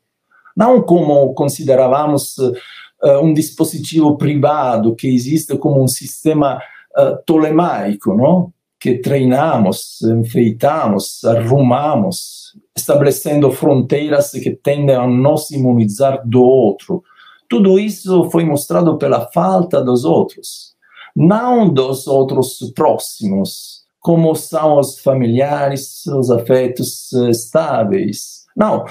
não 0.55 0.81
como 0.83 1.33
considerávamos 1.33 2.37
uh, 2.37 3.19
um 3.23 3.33
dispositivo 3.33 4.17
privado 4.17 4.95
que 4.95 5.07
existe 5.07 5.57
como 5.57 5.83
um 5.83 5.87
sistema 5.87 6.61
uh, 6.97 7.17
tolemaico, 7.25 8.13
não? 8.15 8.53
que 8.81 8.97
treinamos, 8.97 10.01
enfeitamos, 10.01 11.23
arrumamos, 11.23 12.57
estabelecendo 12.75 13.51
fronteiras 13.51 14.31
que 14.31 14.51
tendem 14.51 14.95
a 14.95 15.05
nos 15.07 15.51
imunizar 15.51 16.21
do 16.25 16.41
outro. 16.41 17.03
Tudo 17.49 17.77
isso 17.79 18.29
foi 18.29 18.45
mostrado 18.45 18.97
pela 18.97 19.29
falta 19.31 19.83
dos 19.83 20.05
outros, 20.05 20.73
não 21.15 21.69
dos 21.69 22.07
outros 22.07 22.71
próximos, 22.73 23.81
como 23.99 24.33
são 24.35 24.79
os 24.79 24.99
familiares, 24.99 26.05
os 26.07 26.31
afetos 26.31 27.11
estáveis. 27.29 28.45
Não, 28.55 28.85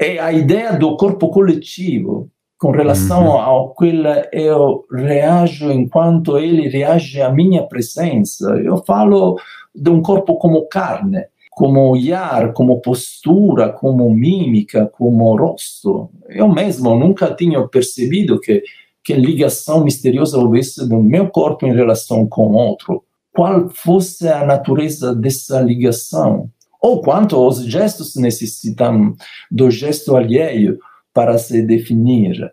é 0.00 0.18
a 0.18 0.32
ideia 0.32 0.72
do 0.78 0.96
corpo 0.96 1.28
coletivo, 1.28 2.30
com 2.58 2.70
relação 2.70 3.26
uhum. 3.26 3.32
ao 3.32 3.74
qual 3.74 3.88
eu 4.32 4.84
reajo 4.90 5.70
enquanto 5.70 6.38
ele 6.38 6.68
reage 6.68 7.20
à 7.20 7.30
minha 7.30 7.62
presença. 7.64 8.48
Eu 8.64 8.82
falo 8.86 9.38
de 9.74 9.90
um 9.90 10.00
corpo 10.00 10.38
como 10.38 10.66
carne, 10.68 11.26
como 11.54 11.90
olhar, 11.90 12.52
como 12.52 12.80
postura, 12.80 13.70
como 13.70 14.10
mímica, 14.10 14.86
como 14.86 15.36
rosto. 15.36 16.10
Eu 16.28 16.48
mesmo 16.48 16.94
nunca 16.96 17.34
tinha 17.34 17.66
percebido 17.68 18.40
que 18.40 18.62
que 19.04 19.12
ligação 19.12 19.84
misteriosa 19.84 20.38
houvesse 20.38 20.88
do 20.88 21.02
meu 21.02 21.28
corpo 21.28 21.66
em 21.66 21.74
relação 21.74 22.26
com 22.26 22.54
outro. 22.54 23.04
Qual 23.34 23.68
fosse 23.68 24.26
a 24.26 24.46
natureza 24.46 25.14
dessa 25.14 25.60
ligação? 25.60 26.48
Ou 26.80 27.02
quanto 27.02 27.36
os 27.36 27.64
gestos 27.66 28.16
necessitam 28.16 29.14
do 29.50 29.70
gesto 29.70 30.16
alheio 30.16 30.78
para 31.12 31.36
se 31.36 31.60
definir. 31.62 32.50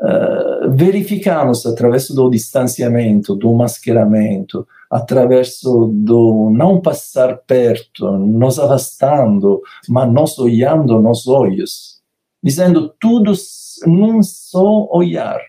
uh, 0.00 0.70
verificamos 0.72 1.64
através 1.64 2.08
do 2.10 2.28
distanciamento, 2.28 3.34
do 3.34 3.54
mascaramento, 3.54 4.66
através 4.94 5.58
do 5.60 6.50
não 6.56 6.80
passar 6.80 7.38
perto, 7.38 8.12
nos 8.16 8.60
afastando, 8.60 9.60
mas 9.88 10.12
nos 10.12 10.38
olhando 10.38 11.02
nos 11.02 11.26
olhos, 11.26 12.00
dizendo 12.40 12.94
tudo 13.00 13.32
num 13.88 14.22
só 14.22 14.86
olhar. 14.92 15.40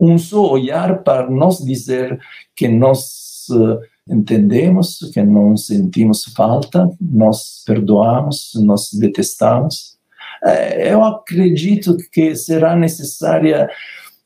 Um 0.00 0.16
só 0.16 0.52
olhar 0.52 1.02
para 1.02 1.28
nos 1.28 1.58
dizer 1.58 2.18
que 2.56 2.66
nós 2.66 3.44
uh, 3.50 3.78
entendemos, 4.08 5.00
que 5.12 5.22
não 5.22 5.54
sentimos 5.54 6.24
falta, 6.34 6.88
nós 6.98 7.62
perdoamos, 7.66 8.52
nós 8.54 8.88
detestamos. 8.94 9.98
Eh, 10.44 10.92
eu 10.92 11.04
acredito 11.04 11.94
que 12.10 12.34
será 12.34 12.74
necessária 12.74 13.68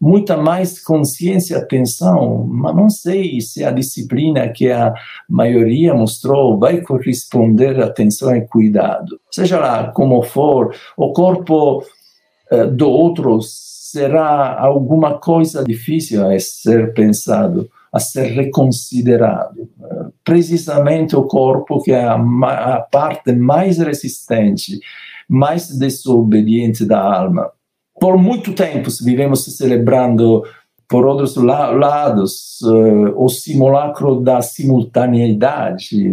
muita 0.01 0.37
mais 0.37 0.83
consciência 0.83 1.55
e 1.55 1.57
atenção, 1.57 2.47
mas 2.47 2.77
não 2.77 2.89
sei 2.89 3.41
se 3.41 3.65
a 3.65 3.71
disciplina 3.71 4.49
que 4.49 4.71
a 4.71 4.93
maioria 5.29 5.95
mostrou 5.95 6.59
vai 6.59 6.81
corresponder 6.81 7.81
à 7.81 7.87
atenção 7.87 8.35
e 8.37 8.43
cuidado. 8.43 9.19
Seja 9.31 9.59
lá 9.59 9.91
como 9.93 10.23
for, 10.23 10.75
o 10.97 11.13
corpo 11.13 11.83
uh, 12.53 12.67
do 12.71 12.89
outro 12.89 13.41
será 13.41 14.59
alguma 14.61 15.19
coisa 15.19 15.65
difícil 15.65 16.29
a 16.29 16.39
ser 16.39 16.93
pensado, 16.93 17.71
a 17.91 17.99
ser 17.99 18.27
reconsiderado. 18.33 19.69
Precisamente 20.23 21.17
o 21.17 21.23
corpo 21.23 21.83
que 21.83 21.93
é 21.93 22.05
a, 22.05 22.17
a 22.17 22.81
parte 22.81 23.33
mais 23.33 23.79
resistente, 23.79 24.79
mais 25.29 25.69
desobediente 25.69 26.85
da 26.85 27.01
alma 27.01 27.51
por 28.01 28.19
muito 28.19 28.53
tempo 28.53 28.89
vivemos 29.03 29.45
celebrando, 29.57 30.45
por 30.89 31.07
outros 31.07 31.35
lados, 31.37 32.61
uh, 32.63 33.13
o 33.17 33.29
simulacro 33.29 34.21
da 34.21 34.41
simultaneidade, 34.41 36.11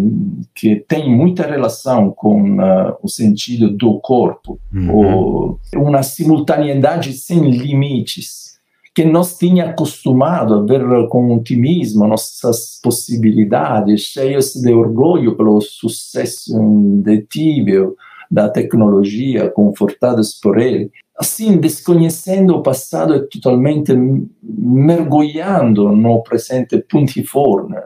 que 0.55 0.77
tem 0.87 1.13
muita 1.15 1.45
relação 1.45 2.11
com 2.11 2.57
uh, 2.57 2.95
o 3.01 3.07
sentido 3.07 3.69
do 3.69 3.99
corpo, 3.99 4.59
uhum. 4.73 5.57
uma 5.75 6.01
simultaneidade 6.01 7.13
sem 7.13 7.51
limites, 7.51 8.53
que 8.95 9.03
nos 9.03 9.35
tinha 9.37 9.65
acostumado 9.65 10.53
a 10.53 10.61
ver 10.63 11.07
com 11.09 11.35
otimismo 11.35 12.07
nossas 12.07 12.79
possibilidades, 12.81 14.01
cheios 14.01 14.53
de 14.53 14.71
orgulho 14.71 15.35
pelo 15.35 15.59
sucesso 15.61 16.55
indetível 16.59 17.95
da 18.29 18.49
tecnologia, 18.49 19.49
confortados 19.49 20.39
por 20.39 20.59
ele 20.59 20.91
assim, 21.17 21.57
desconhecendo 21.57 22.55
o 22.55 22.63
passado 22.63 23.15
e 23.15 23.27
totalmente 23.27 23.93
mergulhando 24.41 25.89
no 25.89 26.23
presente 26.23 26.77
puntiforme. 26.89 27.77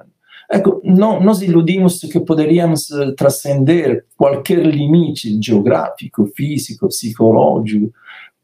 Ecco, 0.49 0.81
no, 0.83 1.19
nós 1.19 1.41
iludimos 1.41 1.99
que 1.99 2.21
poderíamos 2.21 2.87
transcender 3.17 4.05
qualquer 4.15 4.65
limite 4.65 5.37
geográfico, 5.41 6.25
físico, 6.27 6.87
psicológico, 6.87 7.91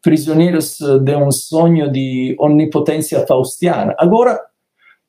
prisioneiros 0.01 0.77
de 1.01 1.15
um 1.15 1.31
sonho 1.31 1.89
de 1.89 2.35
onipotência 2.37 3.25
faustiana. 3.25 3.95
Agora 3.97 4.37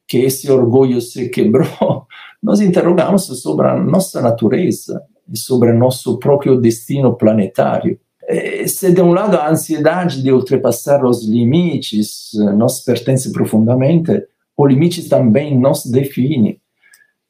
que 0.07 0.19
esse 0.19 0.51
orgulho 0.51 1.01
se 1.01 1.29
quebrou, 1.31 2.07
nós 2.41 2.61
interrogamos 2.61 3.27
sobre 3.43 3.67
a 3.67 3.75
nossa 3.75 4.23
natureza, 4.23 5.03
sobre 5.35 5.73
o 5.73 5.79
nosso 5.79 6.19
próprio 6.19 6.61
destino 6.61 7.17
planetário. 7.17 7.99
Eh, 8.29 8.67
se 8.67 8.93
de 8.93 9.01
um 9.01 9.13
lado 9.13 9.37
a 9.37 9.51
ansiedade 9.51 10.23
de 10.23 10.33
ultrapassar 10.33 11.05
os 11.05 11.27
limites 11.27 12.33
eh, 12.35 12.53
nos 12.53 12.81
pertence 12.81 13.31
profundamente, 13.33 14.27
o 14.57 14.67
limite 14.67 15.09
também 15.09 15.59
nos 15.59 15.85
define. 15.85 16.61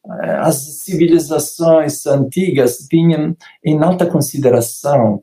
Eh, 0.07 0.37
as 0.40 0.57
civilizações 0.57 2.07
antigas 2.07 2.78
tinham 2.88 3.37
em 3.64 3.83
alta 3.83 4.07
consideração 4.07 5.22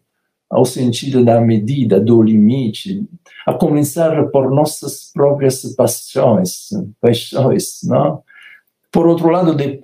o 0.54 0.66
sentido 0.66 1.24
da 1.24 1.40
medida, 1.40 1.98
do 1.98 2.22
limite, 2.22 3.08
a 3.48 3.54
começar 3.54 4.26
por 4.32 4.52
nossas 4.52 5.10
próprias 5.14 5.64
paixões, 5.76 6.68
paixões, 7.00 7.80
não? 7.84 8.22
Por 8.92 9.08
outro 9.08 9.30
lado, 9.30 9.56
de, 9.56 9.82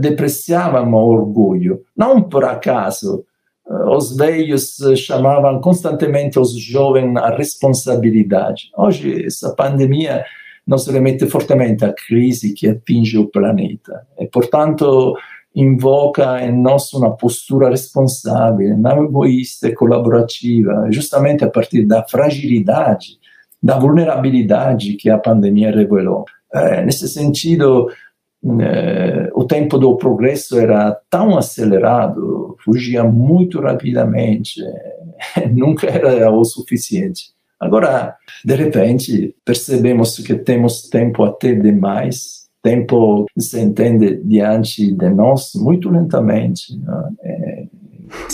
depreciavam 0.00 0.94
o 0.94 0.96
orgulho, 0.96 1.84
não 1.94 2.22
por 2.22 2.42
acaso, 2.46 3.26
os 3.68 4.16
velhos 4.16 4.76
chamavam 4.96 5.60
constantemente 5.60 6.38
os 6.38 6.58
jovens 6.58 7.14
à 7.16 7.34
responsabilidade. 7.36 8.70
Hoje, 8.76 9.26
essa 9.26 9.54
pandemia 9.54 10.24
nos 10.66 10.86
remete 10.86 11.26
fortemente 11.26 11.84
à 11.84 11.92
crise 11.92 12.54
que 12.54 12.68
atinge 12.68 13.18
o 13.18 13.28
planeta 13.28 14.06
e, 14.18 14.26
portanto, 14.26 15.14
invoca 15.54 16.44
em 16.44 16.52
nós 16.52 16.92
uma 16.92 17.16
postura 17.16 17.70
responsável, 17.70 18.76
não 18.76 19.04
egoísta 19.04 19.68
e 19.68 19.74
colaborativa, 19.74 20.86
justamente 20.90 21.44
a 21.44 21.50
partir 21.50 21.84
da 21.84 22.04
fragilidade, 22.06 23.18
da 23.62 23.78
vulnerabilidade 23.78 24.94
que 24.94 25.10
a 25.10 25.18
pandemia 25.18 25.70
revelou. 25.70 26.24
É, 26.54 26.84
nesse 26.84 27.08
sentido, 27.08 27.88
eh, 27.90 27.94
o 28.42 29.44
tempo 29.44 29.78
do 29.78 29.96
progresso 29.96 30.58
era 30.58 30.96
tão 31.10 31.36
acelerado, 31.36 32.56
fugia 32.64 33.04
muito 33.04 33.60
rapidamente, 33.60 34.62
nunca 35.50 35.88
era 35.88 36.30
o 36.30 36.44
suficiente. 36.44 37.32
Agora, 37.60 38.16
de 38.44 38.54
repente, 38.54 39.34
percebemos 39.44 40.18
que 40.18 40.36
temos 40.36 40.82
tempo 40.82 41.24
até 41.24 41.54
demais, 41.54 42.48
tempo 42.62 43.26
se 43.36 43.60
entende 43.60 44.20
diante 44.24 44.92
de 44.92 45.10
nós 45.10 45.52
muito 45.56 45.90
lentamente. 45.90 46.80
É, 47.22 47.66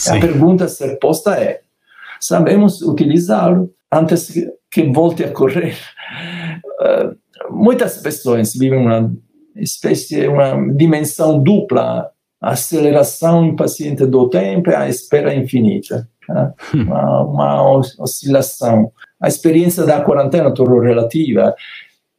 a 0.08 0.20
pergunta 0.20 0.64
a 0.64 0.68
ser 0.68 0.98
posta 0.98 1.34
é: 1.40 1.62
sabemos 2.20 2.82
utilizá-lo 2.82 3.72
antes 3.90 4.30
que 4.70 4.82
volte 4.92 5.24
a 5.24 5.32
correr? 5.32 5.76
Uh, 6.80 7.16
muitas 7.50 7.98
pessoas 7.98 8.52
vivem 8.54 8.78
uma 8.78 9.10
espécie, 9.56 10.26
uma 10.26 10.56
dimensão 10.72 11.42
dupla, 11.42 12.10
a 12.40 12.50
aceleração 12.50 13.44
impaciente 13.44 14.06
do 14.06 14.28
tempo 14.28 14.70
e 14.70 14.74
a 14.74 14.88
espera 14.88 15.34
infinita. 15.34 16.08
Né? 16.28 16.52
Uma, 16.74 17.22
uma, 17.22 17.78
oscilação. 17.98 18.92
A 19.20 19.28
experiência 19.28 19.84
da 19.84 20.00
quarentena 20.02 20.52
tornou 20.52 20.80
relativa, 20.80 21.54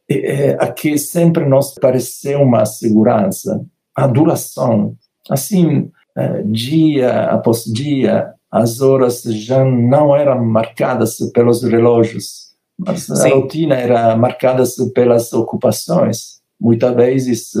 é, 0.08 0.56
a 0.58 0.68
que 0.68 0.96
sempre 0.98 1.44
nos 1.44 1.74
pareceu 1.74 2.40
uma 2.42 2.64
segurança, 2.64 3.64
a 3.94 4.06
duração. 4.06 4.96
Assim, 5.28 5.90
é, 6.16 6.42
dia 6.42 7.24
após 7.24 7.64
dia, 7.64 8.32
as 8.50 8.80
horas 8.80 9.22
já 9.22 9.64
não 9.64 10.14
eram 10.14 10.44
marcadas 10.44 11.18
pelos 11.32 11.62
relógios, 11.62 12.46
mas 12.78 13.02
Sim. 13.02 13.32
a 13.32 13.34
rotina 13.34 13.74
era 13.74 14.16
marcada 14.16 14.62
pelas 14.94 15.32
ocupações 15.32 16.35
Muitas 16.60 16.94
vezes 16.94 17.52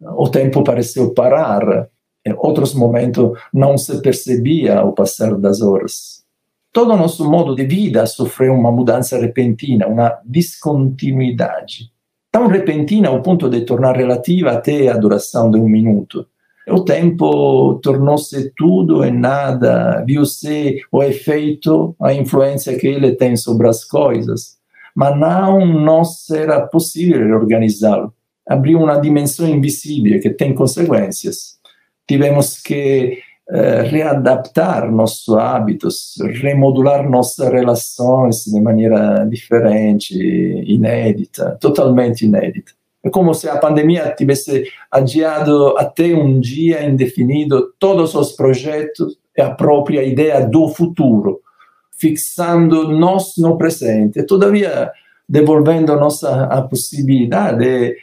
o 0.00 0.28
tempo 0.28 0.62
pareceu 0.62 1.12
parar, 1.12 1.88
em 2.26 2.32
outros 2.36 2.74
momentos 2.74 3.38
não 3.52 3.76
se 3.76 4.00
percebia 4.00 4.82
o 4.82 4.92
passar 4.92 5.34
das 5.36 5.60
horas. 5.60 6.24
Todo 6.72 6.92
o 6.92 6.96
nosso 6.96 7.28
modo 7.30 7.54
de 7.54 7.64
vida 7.64 8.04
sofreu 8.06 8.52
uma 8.52 8.72
mudança 8.72 9.18
repentina, 9.18 9.86
uma 9.86 10.18
descontinuidade. 10.24 11.92
Tão 12.32 12.48
repentina 12.48 13.08
ao 13.08 13.22
ponto 13.22 13.48
de 13.48 13.60
tornar 13.60 13.96
relativa 13.96 14.50
até 14.50 14.88
a 14.88 14.96
duração 14.96 15.50
de 15.50 15.58
um 15.58 15.68
minuto. 15.68 16.26
O 16.66 16.80
tempo 16.80 17.78
tornou-se 17.82 18.50
tudo 18.56 19.04
e 19.04 19.10
nada, 19.10 20.02
viu-se 20.04 20.80
o 20.90 21.02
efeito, 21.02 21.94
a 22.00 22.12
influência 22.12 22.76
que 22.76 22.86
ele 22.86 23.14
tem 23.14 23.36
sobre 23.36 23.68
as 23.68 23.84
coisas, 23.84 24.56
mas 24.96 25.16
não 25.16 25.64
nos 25.64 26.30
era 26.30 26.66
possível 26.66 27.36
organizá-lo 27.36 28.12
abriu 28.46 28.78
uma 28.78 29.00
dimensão 29.00 29.48
invisível 29.48 30.20
que 30.20 30.30
tem 30.30 30.54
consequências. 30.54 31.58
Tivemos 32.06 32.60
que 32.60 33.18
uh, 33.48 33.88
readaptar 33.88 34.90
nossos 34.90 35.34
hábitos, 35.34 36.14
remodular 36.42 37.08
nossas 37.08 37.50
relações 37.50 38.44
de 38.44 38.60
maneira 38.60 39.24
diferente, 39.24 40.14
inédita, 40.66 41.56
totalmente 41.60 42.26
inédita. 42.26 42.72
É 43.02 43.10
como 43.10 43.34
se 43.34 43.48
a 43.48 43.58
pandemia 43.58 44.14
tivesse 44.16 44.64
adiado 44.90 45.76
até 45.76 46.14
um 46.14 46.40
dia 46.40 46.82
indefinido 46.84 47.72
todos 47.78 48.14
os 48.14 48.32
projetos 48.32 49.18
e 49.36 49.42
a 49.42 49.50
própria 49.50 50.02
ideia 50.02 50.46
do 50.46 50.68
futuro, 50.68 51.40
fixando 51.98 52.88
nós 52.88 53.34
no 53.36 53.58
presente, 53.58 54.22
todavia 54.22 54.90
devolvendo 55.28 55.94
nossa 55.96 56.44
a 56.44 56.62
possibilidade 56.62 57.94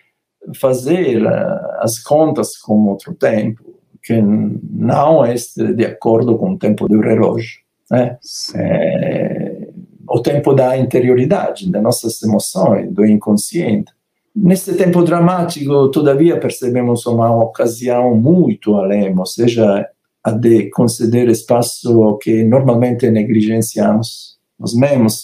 fazer 0.56 1.24
eh, 1.24 1.78
as 1.80 2.00
contas 2.00 2.58
com 2.58 2.88
outro 2.88 3.14
tempo, 3.14 3.76
que 4.04 4.22
não 4.22 5.24
é 5.24 5.36
de 5.76 5.86
acordo 5.86 6.38
com 6.38 6.52
o 6.52 6.58
tempo 6.58 6.88
do 6.88 7.00
relógio. 7.00 7.60
Né? 7.90 8.18
É, 8.56 9.68
o 10.10 10.20
tempo 10.20 10.54
da 10.54 10.78
interioridade, 10.78 11.70
das 11.70 11.84
nossas 11.84 12.22
emoções, 12.22 12.92
do 12.92 13.06
inconsciente. 13.06 13.92
Nesse 14.36 14.76
tempo 14.76 15.04
dramático, 15.04 15.90
todavia, 15.92 16.40
percebemos 16.40 17.06
uma 17.06 17.36
ocasião 17.36 18.16
muito 18.16 18.76
além, 18.76 19.18
ou 19.18 19.26
seja, 19.26 19.88
a 20.24 20.32
de 20.32 20.70
conceder 20.70 21.28
espaço 21.28 22.18
que 22.22 22.44
normalmente 22.44 23.10
negligenciamos. 23.10 24.38
Nós 24.58 24.74
mesmos, 24.74 25.24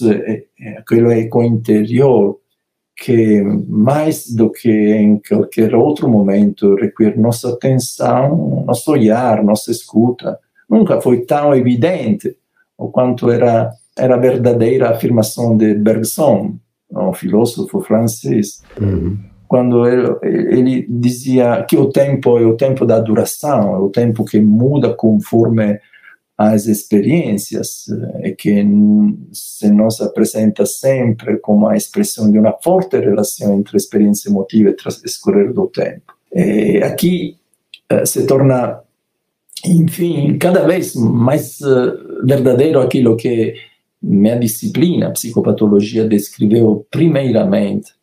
aquele 0.77 1.21
eco 1.21 1.43
interior, 1.43 2.39
que 2.97 3.43
mais 3.69 4.27
do 4.33 4.49
que 4.49 4.71
em 4.71 5.19
qualquer 5.19 5.75
outro 5.75 6.10
momento 6.10 6.75
requer 6.75 7.17
nossa 7.17 7.49
atenção, 7.49 8.63
nosso 8.65 8.91
olhar, 8.91 9.43
nossa 9.43 9.69
escuta. 9.69 10.39
Nunca 10.67 10.99
foi 10.99 11.21
tão 11.21 11.55
evidente 11.55 12.36
o 12.77 12.89
quanto 12.89 13.29
era, 13.29 13.71
era 13.95 14.15
a 14.15 14.19
verdadeira 14.19 14.89
afirmação 14.89 15.55
de 15.55 15.75
Bergson, 15.75 16.55
um 16.91 17.13
filósofo 17.13 17.81
francês, 17.81 18.63
uhum. 18.79 19.17
quando 19.47 19.88
ele, 19.88 20.15
ele, 20.23 20.88
dizia 20.89 21.65
que 21.69 21.77
o 21.77 21.89
tempo 21.89 22.38
é 22.39 22.45
o 22.45 22.55
tempo 22.55 22.86
da 22.86 22.99
duração, 22.99 23.75
é 23.75 23.79
o 23.79 23.89
tempo 23.89 24.25
que 24.25 24.39
muda 24.39 24.93
conforme 24.93 25.79
as 26.38 26.67
experiências 26.67 27.86
e 28.23 28.32
que 28.32 28.63
se 29.34 29.71
nos 29.71 30.00
apresenta 30.00 30.65
sempre 30.65 31.38
como 31.38 31.67
a 31.67 31.76
expressão 31.76 32.32
de 32.32 32.38
uma 32.38 32.54
forte 32.62 33.00
relação 33.00 33.58
entre 33.58 33.76
experiência 33.76 34.30
emotiva 34.30 34.69
e 34.69 34.76
transcorrer 34.76 35.52
do 35.52 35.67
tempo. 35.67 36.13
E 36.32 36.78
aqui 36.84 37.38
uh, 37.91 38.06
se 38.06 38.28
torna, 38.28 38.82
enfim, 39.65 40.38
cada 40.38 40.67
vez 40.67 40.93
mais 40.95 41.60
uh, 41.62 42.23
verdadeiro 42.23 42.80
aquilo 42.80 43.17
que 43.17 43.56
minha 44.00 44.38
disciplina, 44.38 45.12
psicopatologia, 45.12 46.08
descreveu 46.08 46.86
primeiramente. 46.91 47.96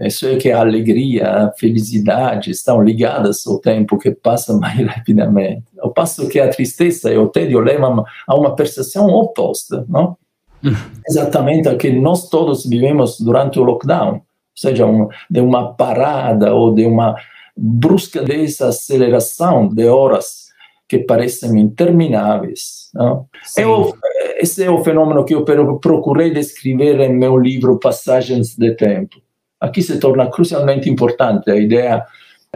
Isso 0.00 0.26
é 0.26 0.36
que 0.36 0.50
a 0.50 0.60
alegria, 0.60 1.28
a 1.28 1.52
felicidade 1.52 2.50
estão 2.50 2.82
ligadas 2.82 3.46
ao 3.46 3.58
tempo 3.60 3.98
que 3.98 4.10
passa 4.10 4.56
mais 4.58 4.86
rapidamente. 4.86 5.64
Ao 5.78 5.92
passo 5.92 6.28
que 6.28 6.40
a 6.40 6.48
tristeza 6.48 7.12
e 7.12 7.18
o 7.18 7.28
tédio 7.28 7.60
levam 7.60 8.04
a 8.26 8.34
uma 8.34 8.56
percepção 8.56 9.06
oposta, 9.08 9.84
não? 9.88 10.16
Exatamente 11.08 11.68
a 11.68 11.76
que 11.76 11.90
nós 11.90 12.28
todos 12.28 12.66
vivemos 12.66 13.18
durante 13.20 13.58
o 13.58 13.64
lockdown, 13.64 14.14
ou 14.14 14.22
seja, 14.54 14.86
um, 14.86 15.08
de 15.30 15.40
uma 15.40 15.74
parada 15.74 16.54
ou 16.54 16.74
de 16.74 16.84
uma 16.84 17.14
brusca 17.56 18.22
desaceleração 18.22 19.68
de 19.68 19.86
horas 19.86 20.50
que 20.88 20.98
parecem 20.98 21.58
intermináveis. 21.60 22.90
Não? 22.94 23.26
Eu, 23.56 23.94
esse 24.38 24.64
é 24.64 24.70
o 24.70 24.82
fenômeno 24.82 25.24
que 25.24 25.34
eu 25.34 25.44
procurei 25.44 26.30
descrever 26.30 27.00
em 27.00 27.14
meu 27.14 27.36
livro 27.38 27.78
Passagens 27.78 28.56
de 28.56 28.74
Tempo. 28.74 29.16
Aqui 29.60 29.82
se 29.82 29.98
torna 29.98 30.30
crucialmente 30.30 30.88
importante 30.88 31.50
a 31.50 31.56
ideia 31.56 32.04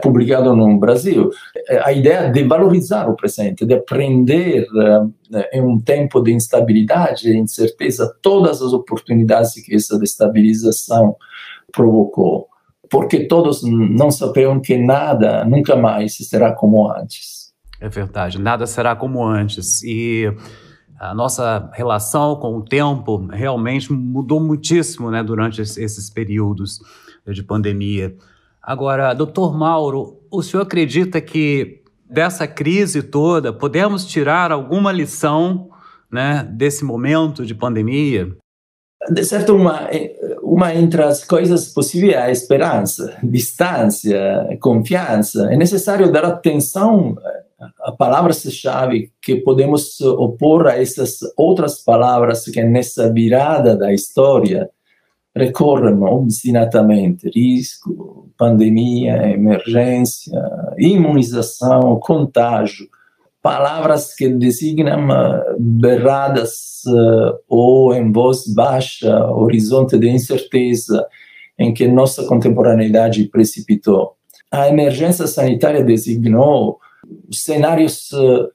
publicada 0.03 0.53
no 0.53 0.79
Brasil, 0.79 1.31
a 1.85 1.93
ideia 1.93 2.31
de 2.31 2.43
valorizar 2.43 3.09
o 3.09 3.15
presente, 3.15 3.65
de 3.65 3.75
aprender 3.75 4.67
em 5.53 5.63
um 5.63 5.81
tempo 5.81 6.21
de 6.21 6.33
instabilidade 6.33 7.29
e 7.29 7.37
incerteza 7.37 8.13
todas 8.21 8.61
as 8.61 8.73
oportunidades 8.73 9.55
que 9.65 9.75
essa 9.75 9.99
destabilização 9.99 11.15
provocou, 11.71 12.49
porque 12.91 13.27
todos 13.27 13.63
não 13.63 14.11
sabiam 14.11 14.61
que 14.61 14.77
nada 14.77 15.45
nunca 15.45 15.77
mais 15.77 16.17
será 16.17 16.53
como 16.53 16.91
antes. 16.91 17.53
É 17.81 17.89
verdade, 17.89 18.41
nada 18.41 18.67
será 18.67 18.97
como 18.97 19.25
antes. 19.25 19.83
E 19.83 20.33
a 21.11 21.15
nossa 21.15 21.71
relação 21.73 22.37
com 22.37 22.57
o 22.57 22.65
tempo 22.65 23.27
realmente 23.31 23.93
mudou 23.93 24.41
muitíssimo 24.41 25.11
né, 25.11 25.23
durante 25.23 25.61
esses 25.61 26.09
períodos 26.11 26.81
de 27.27 27.43
pandemia. 27.43 28.15
Agora, 28.63 29.13
doutor 29.13 29.57
Mauro, 29.57 30.21
o 30.31 30.43
senhor 30.43 30.63
acredita 30.63 31.21
que 31.21 31.83
dessa 32.09 32.47
crise 32.47 33.03
toda 33.03 33.53
podemos 33.53 34.07
tirar 34.07 34.51
alguma 34.53 34.91
lição 34.93 35.69
né, 36.11 36.49
desse 36.51 36.85
momento 36.85 37.45
de 37.45 37.55
pandemia? 37.55 38.35
De 39.11 39.25
certo, 39.25 39.55
uma, 39.55 39.89
uma 40.43 40.75
entre 40.75 41.03
as 41.03 41.25
coisas 41.25 41.69
possíveis 41.69 42.15
é 42.15 42.23
a 42.23 42.31
esperança, 42.31 43.19
distância, 43.23 44.57
confiança. 44.61 45.53
É 45.53 45.57
necessário 45.57 46.11
dar 46.11 46.25
atenção 46.25 47.17
a 47.81 47.93
palavra-chave 47.93 49.13
que 49.23 49.37
podemos 49.37 50.01
opor 50.01 50.67
a 50.67 50.81
essas 50.81 51.19
outras 51.37 51.83
palavras 51.83 52.45
que 52.45 52.63
nessa 52.63 53.13
virada 53.13 53.77
da 53.77 53.93
história 53.93 54.71
recorrem 55.35 56.01
obstinatamente: 56.03 57.31
risco, 57.35 58.31
pandemia, 58.39 59.31
emergência, 59.31 60.41
imunização, 60.79 61.99
contágio. 62.01 62.87
Palavras 63.43 64.15
que 64.15 64.29
designam 64.31 65.07
berradas 65.59 66.81
ou 67.47 67.93
em 67.95 68.11
voz 68.11 68.47
baixa, 68.47 69.27
horizonte 69.31 69.99
de 69.99 70.09
incerteza 70.09 71.07
em 71.59 71.75
que 71.75 71.87
nossa 71.87 72.25
contemporaneidade 72.27 73.25
precipitou. 73.25 74.17
A 74.51 74.69
emergência 74.69 75.27
sanitária 75.27 75.85
designou 75.85 76.79
cenários 77.33 78.11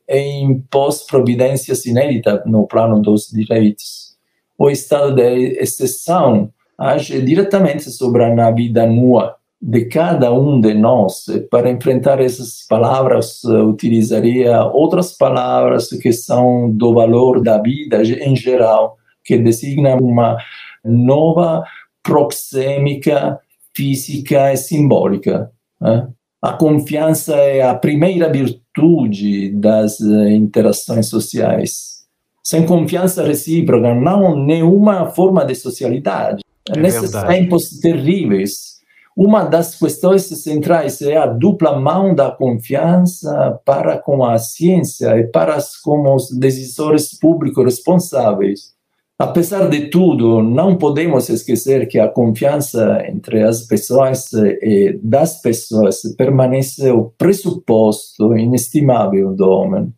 em 0.08 0.60
pós-providências 0.70 1.86
inéditas 1.86 2.42
no 2.46 2.68
plano 2.68 3.02
dos 3.02 3.28
direitos. 3.28 4.16
O 4.58 4.70
estado 4.70 5.16
de 5.16 5.58
exceção 5.62 6.52
age 6.78 7.22
diretamente 7.22 7.90
sobre 7.92 8.24
a 8.24 8.52
vida 8.52 8.86
nua 8.86 9.40
de 9.62 9.86
cada 9.86 10.34
um 10.34 10.62
de 10.62 10.74
nós. 10.74 11.26
Para 11.52 11.70
enfrentar 11.70 12.22
essas 12.22 12.66
palavras, 12.68 13.44
uh, 13.44 13.66
utilizaria 13.66 14.64
outras 14.64 15.12
palavras 15.12 15.90
que 15.90 16.14
são 16.14 16.72
do 16.72 16.94
valor 16.94 17.42
da 17.42 17.62
vida 17.62 18.02
em 18.02 18.36
geral, 18.36 18.98
que 19.24 19.38
designam 19.38 19.98
uma 20.00 20.38
nova 20.84 21.64
proxêmica 22.02 23.40
física 23.76 24.54
e 24.54 24.58
simbólica. 24.58 25.52
Né? 25.80 26.08
A 26.41 26.54
confiança 26.54 27.36
é 27.36 27.62
a 27.62 27.75
primeira 27.75 28.32
virtude 28.32 29.52
das 29.52 29.99
eh, 29.99 30.32
interações 30.32 31.10
sociais. 31.10 31.99
Sem 32.41 32.65
confiança 32.65 33.25
recíproca, 33.25 33.93
não 33.93 34.36
nenhuma 34.36 35.08
forma 35.08 35.43
de 35.45 35.54
socialidade. 35.54 36.41
É 36.69 36.80
Nesses 36.80 37.12
verdade. 37.12 37.28
tempos 37.36 37.80
terríveis, 37.82 38.80
uma 39.15 39.43
das 39.43 39.75
questões 39.75 40.23
centrais 40.23 41.02
é 41.02 41.17
a 41.17 41.25
dupla 41.25 41.78
mão 41.78 42.15
da 42.15 42.32
confiança 42.32 43.60
para 43.65 43.97
com 43.97 44.23
a 44.23 44.38
ciência 44.38 45.17
e 45.17 45.28
para 45.28 45.58
com 45.84 46.15
os 46.15 46.32
decisores 46.32 47.19
públicos 47.19 47.65
responsáveis. 47.65 48.79
Apesar 49.22 49.68
de 49.68 49.90
tudo, 49.90 50.42
não 50.42 50.78
podemos 50.78 51.28
esquecer 51.28 51.90
que 51.90 52.00
a 52.00 52.08
confiança 52.08 53.06
entre 53.06 53.44
as 53.44 53.64
pessoas 53.68 54.32
e 54.32 54.98
das 55.04 55.42
pessoas 55.42 56.02
permanece 56.18 56.90
o 56.90 57.12
pressuposto 57.18 58.38
inestimável 58.38 59.36
do 59.36 59.50
homem. 59.50 59.94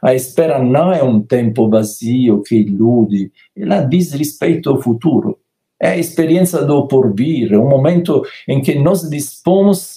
A 0.00 0.14
espera 0.14 0.62
não 0.62 0.92
é 0.92 1.02
um 1.02 1.20
tempo 1.20 1.68
vazio 1.68 2.42
que 2.42 2.60
ilude, 2.60 3.32
ela 3.56 3.80
diz 3.80 4.12
respeito 4.12 4.70
ao 4.70 4.80
futuro. 4.80 5.36
É 5.80 5.88
a 5.88 5.98
experiência 5.98 6.62
do 6.62 6.86
porvir, 6.86 7.58
um 7.58 7.68
momento 7.68 8.22
em 8.46 8.62
que 8.62 8.78
nós 8.78 9.00
dispomos 9.10 9.96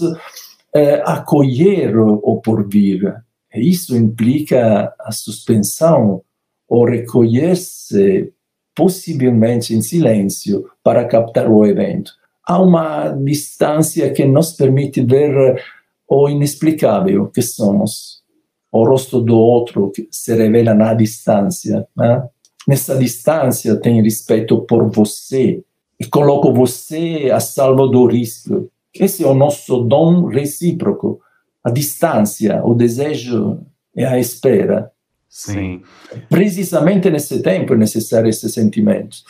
eh, 0.73 0.99
a 1.05 1.23
o 2.23 2.41
porvir. 2.41 3.13
Isso 3.53 3.95
implica 3.95 4.91
a 4.99 5.11
suspensão, 5.11 6.23
o 6.67 6.85
recolher-se 6.85 8.33
possivelmente 8.75 9.75
em 9.75 9.81
silêncio, 9.81 10.65
para 10.83 11.05
captar 11.05 11.49
o 11.49 11.65
evento. 11.65 12.11
Há 12.45 12.61
uma 12.61 13.09
distância 13.09 14.11
que 14.11 14.25
nos 14.25 14.53
permite 14.53 15.01
ver 15.01 15.61
o 16.09 16.29
inexplicável 16.29 17.27
que 17.27 17.41
somos. 17.41 18.21
O 18.71 18.85
rosto 18.85 19.21
do 19.21 19.37
outro 19.37 19.91
que 19.91 20.07
se 20.11 20.35
revela 20.35 20.73
na 20.73 20.93
distância. 20.93 21.87
Né? 21.95 22.23
Nessa 22.67 22.97
distância, 22.97 23.75
tem 23.75 24.01
respeito 24.01 24.61
por 24.61 24.89
você 24.89 25.63
e 25.99 26.05
coloco 26.05 26.53
você 26.53 27.29
a 27.31 27.39
salvo 27.39 27.87
do 27.87 28.05
risco. 28.07 28.69
Esse 28.93 29.23
é 29.23 29.27
o 29.27 29.33
nosso 29.33 29.83
dom 29.83 30.25
recíproco. 30.25 31.19
A 31.63 31.71
distância, 31.71 32.61
o 32.65 32.73
desejo 32.73 33.61
e 33.95 34.03
a 34.03 34.19
espera. 34.19 34.91
Sim. 35.33 35.81
Precisamente 36.29 37.09
nesse 37.09 37.41
tempo 37.41 37.73
é 37.73 37.77
necessário 37.77 38.29
esses 38.29 38.53
sentimentos, 38.53 39.25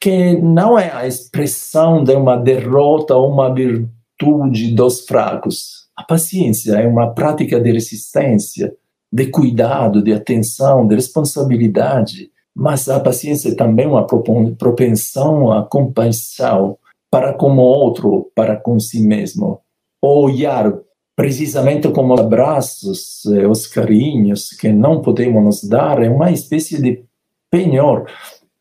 que 0.00 0.36
não 0.36 0.76
é 0.76 0.90
a 0.90 1.06
expressão 1.06 2.02
de 2.02 2.12
uma 2.12 2.36
derrota 2.36 3.14
ou 3.14 3.30
uma 3.30 3.54
virtude 3.54 4.74
dos 4.74 5.06
fracos. 5.06 5.86
A 5.96 6.02
paciência 6.02 6.72
é 6.72 6.88
uma 6.88 7.14
prática 7.14 7.60
de 7.60 7.70
resistência, 7.70 8.74
de 9.12 9.28
cuidado, 9.28 10.02
de 10.02 10.12
atenção, 10.12 10.88
de 10.88 10.96
responsabilidade. 10.96 12.32
mas 12.56 12.88
a 12.88 13.00
paciência 13.00 13.50
é 13.50 13.54
também 13.54 13.86
uma 13.86 14.06
propensão 14.06 15.50
à 15.52 15.64
compaixão 15.64 16.78
para 17.10 17.32
com 17.32 17.52
o 17.56 17.60
outro, 17.60 18.30
para 18.34 18.56
com 18.56 18.78
si 18.78 19.00
mesmo. 19.00 19.60
Olhar 20.00 20.72
precisamente 21.16 21.88
como 21.90 22.14
os 22.14 22.20
abraços, 22.20 23.24
os 23.48 23.66
carinhos 23.66 24.50
que 24.50 24.72
não 24.72 25.00
podemos 25.00 25.44
nos 25.44 25.64
dar, 25.64 26.02
é 26.02 26.08
uma 26.08 26.30
espécie 26.30 26.80
de 26.80 27.04
penhor, 27.50 28.06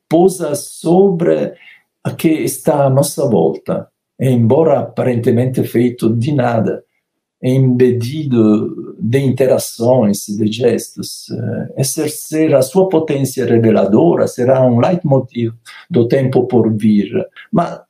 pousa 0.07 0.53
sobre 0.55 1.53
a 2.03 2.11
que 2.11 2.29
está 2.29 2.85
à 2.85 2.89
nossa 2.89 3.27
volta, 3.27 3.87
embora 4.19 4.79
aparentemente 4.79 5.63
feito 5.63 6.15
de 6.15 6.33
nada 6.33 6.83
embedido 7.43 8.95
de 8.97 9.19
interações, 9.19 10.25
de 10.27 10.49
gestos. 10.49 11.25
Exercer 11.77 12.55
a 12.55 12.61
sua 12.61 12.87
potência 12.87 13.45
reveladora 13.45 14.27
será 14.27 14.65
um 14.65 14.79
leitmotiv 14.79 15.53
do 15.89 16.07
tempo 16.07 16.47
por 16.47 16.73
vir. 16.73 17.11
Mas 17.51 17.81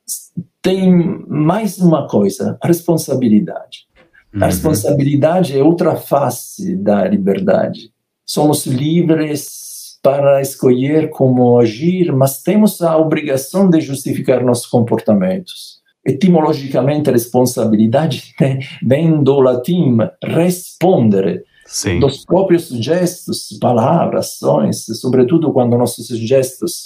tem 0.60 0.90
mais 1.28 1.78
uma 1.78 2.08
coisa: 2.08 2.58
a 2.60 2.66
responsabilidade. 2.66 3.86
Uhum. 4.34 4.42
A 4.42 4.46
responsabilidade 4.46 5.58
é 5.58 5.62
outra 5.62 5.96
face 5.96 6.76
da 6.76 7.06
liberdade. 7.06 7.92
Somos 8.26 8.66
livres 8.66 9.98
para 10.02 10.40
escolher 10.40 11.10
como 11.10 11.58
agir, 11.58 12.12
mas 12.12 12.42
temos 12.42 12.82
a 12.82 12.96
obrigação 12.96 13.70
de 13.70 13.80
justificar 13.80 14.44
nossos 14.44 14.66
comportamentos 14.66 15.82
etimologicamente 16.04 17.10
responsabilidade 17.10 18.34
vem 18.84 19.22
do 19.22 19.40
latim 19.40 19.96
respondere, 20.22 21.42
Sim. 21.64 21.98
dos 21.98 22.24
próprios 22.24 22.68
gestos, 22.68 23.56
palavras, 23.58 24.26
ações, 24.26 24.84
sobretudo 25.00 25.52
quando 25.52 25.78
nossos 25.78 26.06
gestos, 26.18 26.84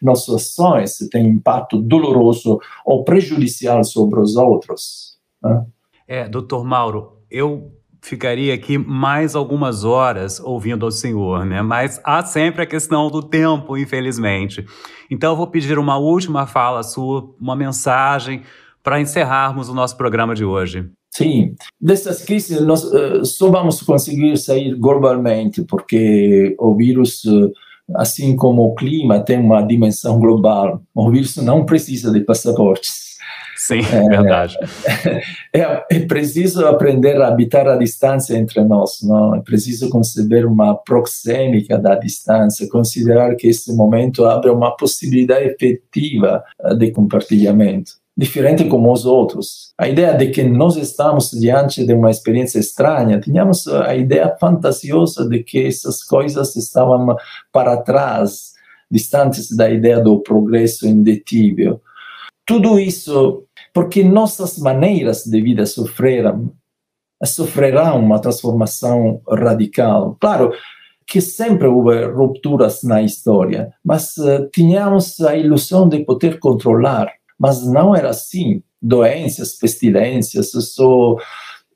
nossas 0.00 0.34
ações 0.36 0.98
têm 1.10 1.26
impacto 1.26 1.80
doloroso 1.80 2.60
ou 2.86 3.02
prejudicial 3.02 3.82
sobre 3.82 4.20
os 4.20 4.36
outros. 4.36 5.18
Né? 5.42 5.64
É, 6.10 6.28
doutor 6.28 6.64
Mauro, 6.64 7.12
eu 7.30 7.70
ficaria 8.02 8.52
aqui 8.52 8.76
mais 8.76 9.36
algumas 9.36 9.84
horas 9.84 10.40
ouvindo 10.40 10.84
ao 10.84 10.90
senhor, 10.90 11.46
né? 11.46 11.62
Mas 11.62 12.00
há 12.02 12.24
sempre 12.24 12.64
a 12.64 12.66
questão 12.66 13.08
do 13.08 13.22
tempo, 13.22 13.78
infelizmente. 13.78 14.66
Então 15.08 15.30
eu 15.30 15.36
vou 15.36 15.46
pedir 15.46 15.78
uma 15.78 15.98
última 15.98 16.48
fala 16.48 16.82
sua, 16.82 17.32
uma 17.40 17.54
mensagem 17.54 18.42
para 18.82 19.00
encerrarmos 19.00 19.68
o 19.68 19.74
nosso 19.74 19.96
programa 19.96 20.34
de 20.34 20.44
hoje. 20.44 20.90
Sim, 21.12 21.54
dessas 21.80 22.24
crises 22.24 22.60
nós 22.60 22.82
uh, 22.82 23.24
só 23.24 23.48
vamos 23.48 23.80
conseguir 23.80 24.36
sair 24.36 24.74
globalmente, 24.74 25.62
porque 25.62 26.56
o 26.58 26.74
vírus, 26.74 27.22
uh, 27.24 27.52
assim 27.94 28.34
como 28.34 28.62
o 28.62 28.74
clima, 28.74 29.20
tem 29.20 29.38
uma 29.38 29.62
dimensão 29.62 30.18
global. 30.18 30.82
O 30.92 31.08
vírus 31.08 31.36
não 31.36 31.64
precisa 31.64 32.12
de 32.12 32.18
passaportes. 32.18 33.09
Sim, 33.70 33.82
é 33.94 34.08
verdade. 34.10 34.56
É, 35.52 35.60
é, 35.90 36.00
preciso 36.00 36.66
aprender 36.66 37.20
a 37.22 37.28
habitar 37.28 37.68
a 37.68 37.76
distância 37.76 38.36
entre 38.36 38.64
nós, 38.64 38.98
não? 39.02 39.36
É 39.36 39.40
preciso 39.40 39.88
conceber 39.88 40.44
uma 40.44 40.74
proxêmica 40.74 41.78
da 41.78 41.94
distância, 41.94 42.68
considerar 42.68 43.36
que 43.36 43.46
esse 43.46 43.72
momento 43.72 44.24
abre 44.24 44.50
uma 44.50 44.76
possibilidade 44.76 45.44
efetiva 45.44 46.42
de 46.76 46.90
compartilhamento 46.90 48.00
diferente 48.16 48.64
como 48.64 48.92
os 48.92 49.06
outros. 49.06 49.72
A 49.78 49.88
ideia 49.88 50.12
de 50.12 50.26
que 50.28 50.42
nós 50.42 50.76
estamos 50.76 51.30
diante 51.30 51.86
de 51.86 51.94
uma 51.94 52.10
experiência 52.10 52.58
estranha, 52.58 53.18
tínhamos 53.18 53.66
a 53.66 53.96
ideia 53.96 54.36
fantasiosa 54.38 55.26
de 55.26 55.42
que 55.42 55.64
essas 55.64 56.02
coisas 56.02 56.54
estavam 56.54 57.16
para 57.50 57.78
trás, 57.78 58.52
distantes 58.90 59.56
da 59.56 59.70
ideia 59.70 60.00
do 60.00 60.20
progresso 60.20 60.86
indetível. 60.86 61.80
Tudo 62.44 62.78
isso 62.78 63.44
porque 63.72 64.02
nossas 64.02 64.58
maneiras 64.58 65.24
de 65.24 65.40
vida 65.40 65.66
sofreram, 65.66 66.52
sofrerão 67.24 68.00
uma 68.00 68.20
transformação 68.20 69.20
radical. 69.28 70.16
Claro, 70.20 70.52
que 71.06 71.20
sempre 71.20 71.66
houve 71.66 72.04
rupturas 72.06 72.82
na 72.82 73.02
história, 73.02 73.72
mas 73.84 74.16
uh, 74.16 74.48
tínhamos 74.52 75.20
a 75.20 75.36
ilusão 75.36 75.88
de 75.88 76.04
poder 76.04 76.38
controlar 76.38 77.10
mas 77.40 77.66
não 77.66 77.96
era 77.96 78.10
assim. 78.10 78.62
Doenças, 78.82 79.54
pestilências, 79.54 80.50
só, 80.50 81.16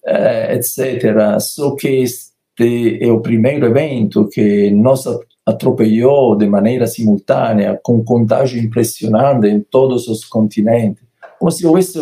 eh, 0.07 0.57
etc. 0.57 1.41
Só 1.41 1.75
que 1.75 1.89
este 1.89 2.99
é 3.01 3.11
o 3.11 3.21
primeiro 3.21 3.67
evento 3.67 4.29
que 4.29 4.71
nos 4.71 5.05
atropelou 5.47 6.37
de 6.37 6.47
maneira 6.47 6.87
simultânea, 6.87 7.79
com 7.83 8.05
contágio 8.05 8.63
impressionante 8.63 9.47
em 9.47 9.61
todos 9.61 10.07
os 10.07 10.25
continentes. 10.25 11.04
Como 11.39 11.51
se 11.51 11.67
houvesse 11.67 11.99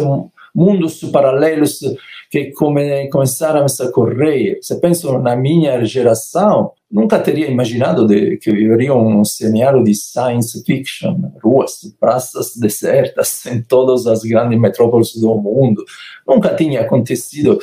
mundos 0.55 1.01
paralelos 1.11 1.81
que 2.31 2.51
come, 2.53 3.09
começaram 3.11 3.65
a 3.65 3.93
correr. 3.93 4.59
Se 4.63 4.81
penso 4.81 5.19
na 5.19 5.37
minha 5.37 5.85
geração, 5.85 6.73
nunca 6.91 7.19
teria 7.19 7.51
imaginado 7.51 8.07
de, 8.07 8.37
que 8.39 8.51
viveria 8.51 8.95
um 8.95 9.25
cenário 9.25 9.83
de 9.83 9.95
science 9.95 10.63
fiction, 10.65 11.31
ruas, 11.43 11.81
praças 11.99 12.57
desertas 12.57 13.45
em 13.47 13.63
todas 13.63 14.07
as 14.07 14.23
grandes 14.23 14.59
metrópoles 14.59 15.15
do 15.15 15.35
mundo. 15.35 15.85
Nunca 16.27 16.55
tinha 16.55 16.83
acontecido 16.83 17.59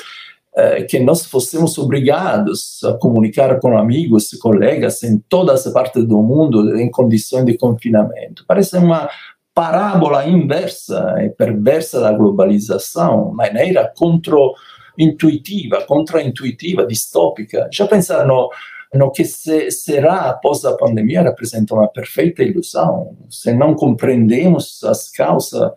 eh, 0.56 0.84
que 0.84 1.00
nós 1.00 1.26
fôssemos 1.26 1.78
obrigados 1.78 2.84
a 2.84 2.94
comunicar 2.94 3.60
com 3.60 3.78
amigos 3.78 4.34
e 4.34 4.40
colegas 4.40 5.04
em 5.04 5.18
todas 5.30 5.66
as 5.66 5.74
partes 5.74 6.06
do 6.06 6.22
mundo 6.22 6.76
em 6.78 6.90
condições 6.90 7.46
de 7.46 7.58
confinamento. 7.58 8.44
Parece 8.48 8.78
uma 8.78 9.10
parábola 9.54 10.28
inversa 10.28 11.16
e 11.22 11.30
perversa 11.30 12.00
da 12.00 12.12
globalização, 12.12 13.32
maneira 13.34 13.92
contra-intuitiva, 13.96 15.82
contra-intuitiva, 15.86 16.86
distópica. 16.86 17.70
Já 17.72 17.88
pensar 17.88 18.26
no 18.26 19.12
que 19.12 19.26
se, 19.26 19.70
será 19.72 20.30
após 20.30 20.64
a 20.66 20.76
pandemia 20.76 21.22
representa 21.22 21.74
uma 21.74 21.88
perfeita 21.88 22.42
ilusão. 22.44 23.18
Se 23.30 23.54
não 23.54 23.76
compreendemos 23.76 24.84
as 24.84 25.10
causas 25.12 25.72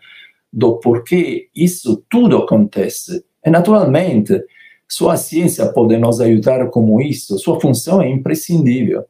do 0.52 0.78
porquê 0.78 1.48
isso 1.54 2.04
tudo 2.10 2.36
acontece. 2.36 3.24
E, 3.44 3.50
naturalmente, 3.50 4.40
só 4.88 5.10
a 5.10 5.16
ciência 5.16 5.72
pode 5.72 5.96
nos 5.96 6.20
ajudar 6.20 6.68
como 6.68 7.00
isso, 7.00 7.38
sua 7.38 7.58
função 7.58 8.02
é 8.02 8.08
imprescindível. 8.08 9.04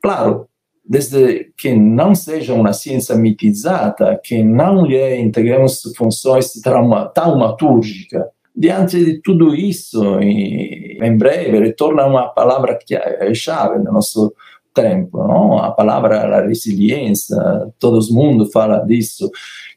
Claro, 0.00 0.48
desde 0.84 1.52
que 1.56 1.74
não 1.74 2.14
seja 2.14 2.52
uma 2.52 2.72
ciência 2.72 3.14
mitizada, 3.14 4.20
que 4.22 4.42
não 4.42 4.84
lhe 4.84 5.16
integremos 5.20 5.80
funções 5.96 6.52
trauma, 6.60 7.06
taumatúrgicas, 7.08 8.24
diante 8.54 9.02
de 9.02 9.20
tudo 9.20 9.54
isso, 9.54 10.20
em 10.20 11.16
breve 11.16 11.58
retorna 11.58 12.06
uma 12.06 12.28
palavra 12.28 12.78
que 12.80 12.94
é 12.94 13.34
chave 13.34 13.78
no 13.78 13.92
nosso 13.92 14.32
tempo, 14.74 15.18
não? 15.18 15.58
a 15.58 15.70
palavra 15.70 16.44
resiliência, 16.46 17.36
todo 17.78 18.04
mundo 18.12 18.50
fala 18.50 18.80
disso, 18.80 19.30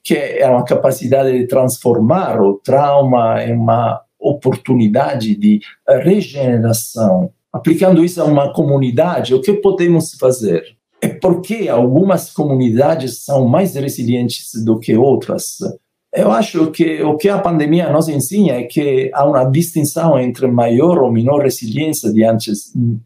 que 0.04 0.16
é 0.16 0.48
uma 0.50 0.66
capacidade 0.66 1.32
de 1.32 1.48
transformar 1.48 2.42
o 2.42 2.56
trauma 2.56 3.44
em 3.44 3.54
uma 3.54 4.02
oportunidade 4.20 5.36
de 5.36 5.60
regeneração. 5.88 7.32
Aplicando 7.54 8.04
isso 8.04 8.22
a 8.22 8.26
uma 8.26 8.52
comunidade, 8.54 9.34
o 9.34 9.42
que 9.42 9.54
podemos 9.54 10.14
fazer? 10.16 10.64
É 11.18 11.20
porque 11.20 11.68
algumas 11.70 12.32
comunidades 12.32 13.24
são 13.24 13.48
mais 13.48 13.76
resilientes 13.76 14.52
do 14.64 14.80
que 14.80 14.96
outras 14.96 15.58
eu 16.18 16.32
acho 16.32 16.72
que 16.72 17.04
o 17.04 17.16
que 17.16 17.30
a 17.30 17.38
pandemia 17.38 17.92
nos 17.92 18.08
ensina 18.08 18.54
é 18.54 18.64
que 18.64 19.12
há 19.14 19.24
uma 19.24 19.44
distinção 19.44 20.18
entre 20.18 20.48
maior 20.48 20.98
ou 21.00 21.12
menor 21.12 21.44
resiliência 21.44 22.12
diante 22.12 22.52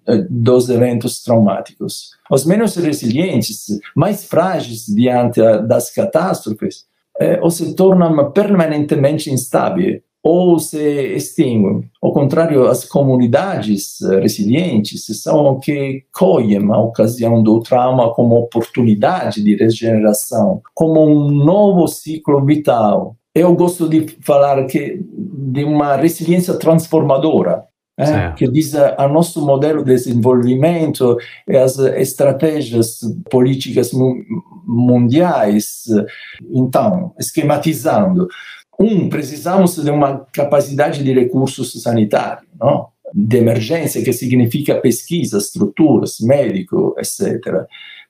eh, 0.07 0.25
dos 0.29 0.69
eventos 0.69 1.21
traumáticos. 1.21 2.11
Os 2.29 2.45
menos 2.45 2.75
resilientes, 2.77 3.65
mais 3.95 4.23
frágeis 4.23 4.85
diante 4.85 5.41
das 5.67 5.93
catástrofes, 5.93 6.85
eh, 7.19 7.39
ou 7.41 7.51
se 7.51 7.75
tornam 7.75 8.31
permanentemente 8.31 9.29
instáveis 9.29 10.01
ou 10.23 10.59
se 10.59 10.77
extinguem. 11.15 11.89
Ao 12.01 12.13
contrário, 12.13 12.67
as 12.67 12.85
comunidades 12.85 14.01
eh, 14.01 14.19
resilientes 14.19 15.05
são 15.21 15.59
que 15.59 16.03
colhem 16.13 16.71
a 16.71 16.77
ocasião 16.79 17.41
do 17.41 17.59
trauma 17.59 18.13
como 18.13 18.35
oportunidade 18.35 19.43
de 19.43 19.55
regeneração, 19.55 20.61
como 20.75 21.03
um 21.03 21.31
novo 21.31 21.87
ciclo 21.87 22.45
vital. 22.45 23.15
Eu 23.33 23.55
gosto 23.55 23.87
de 23.89 24.05
falar 24.21 24.65
que 24.65 24.99
de 25.03 25.63
uma 25.63 25.95
resiliência 25.95 26.53
transformadora, 26.55 27.63
é, 27.97 28.31
que 28.31 28.47
diz 28.47 28.73
a, 28.73 28.95
a, 28.97 29.07
nosso 29.07 29.45
modelo 29.45 29.83
de 29.83 29.91
desenvolvimento 29.91 31.17
e 31.47 31.55
as 31.55 31.77
estratégias 31.77 32.99
políticas 33.29 33.91
mundiais. 34.65 35.83
Então, 36.51 37.13
esquematizando, 37.19 38.27
um, 38.81 39.09
precisamos 39.09 39.75
de 39.75 39.91
uma 39.91 40.25
capacidade 40.33 41.03
de 41.03 41.13
recursos 41.13 41.81
sanitários, 41.81 42.47
não? 42.59 42.87
de 43.13 43.37
emergência, 43.37 44.03
que 44.03 44.13
significa 44.13 44.79
pesquisa, 44.79 45.37
estruturas, 45.37 46.19
médico, 46.21 46.95
etc. 46.97 47.65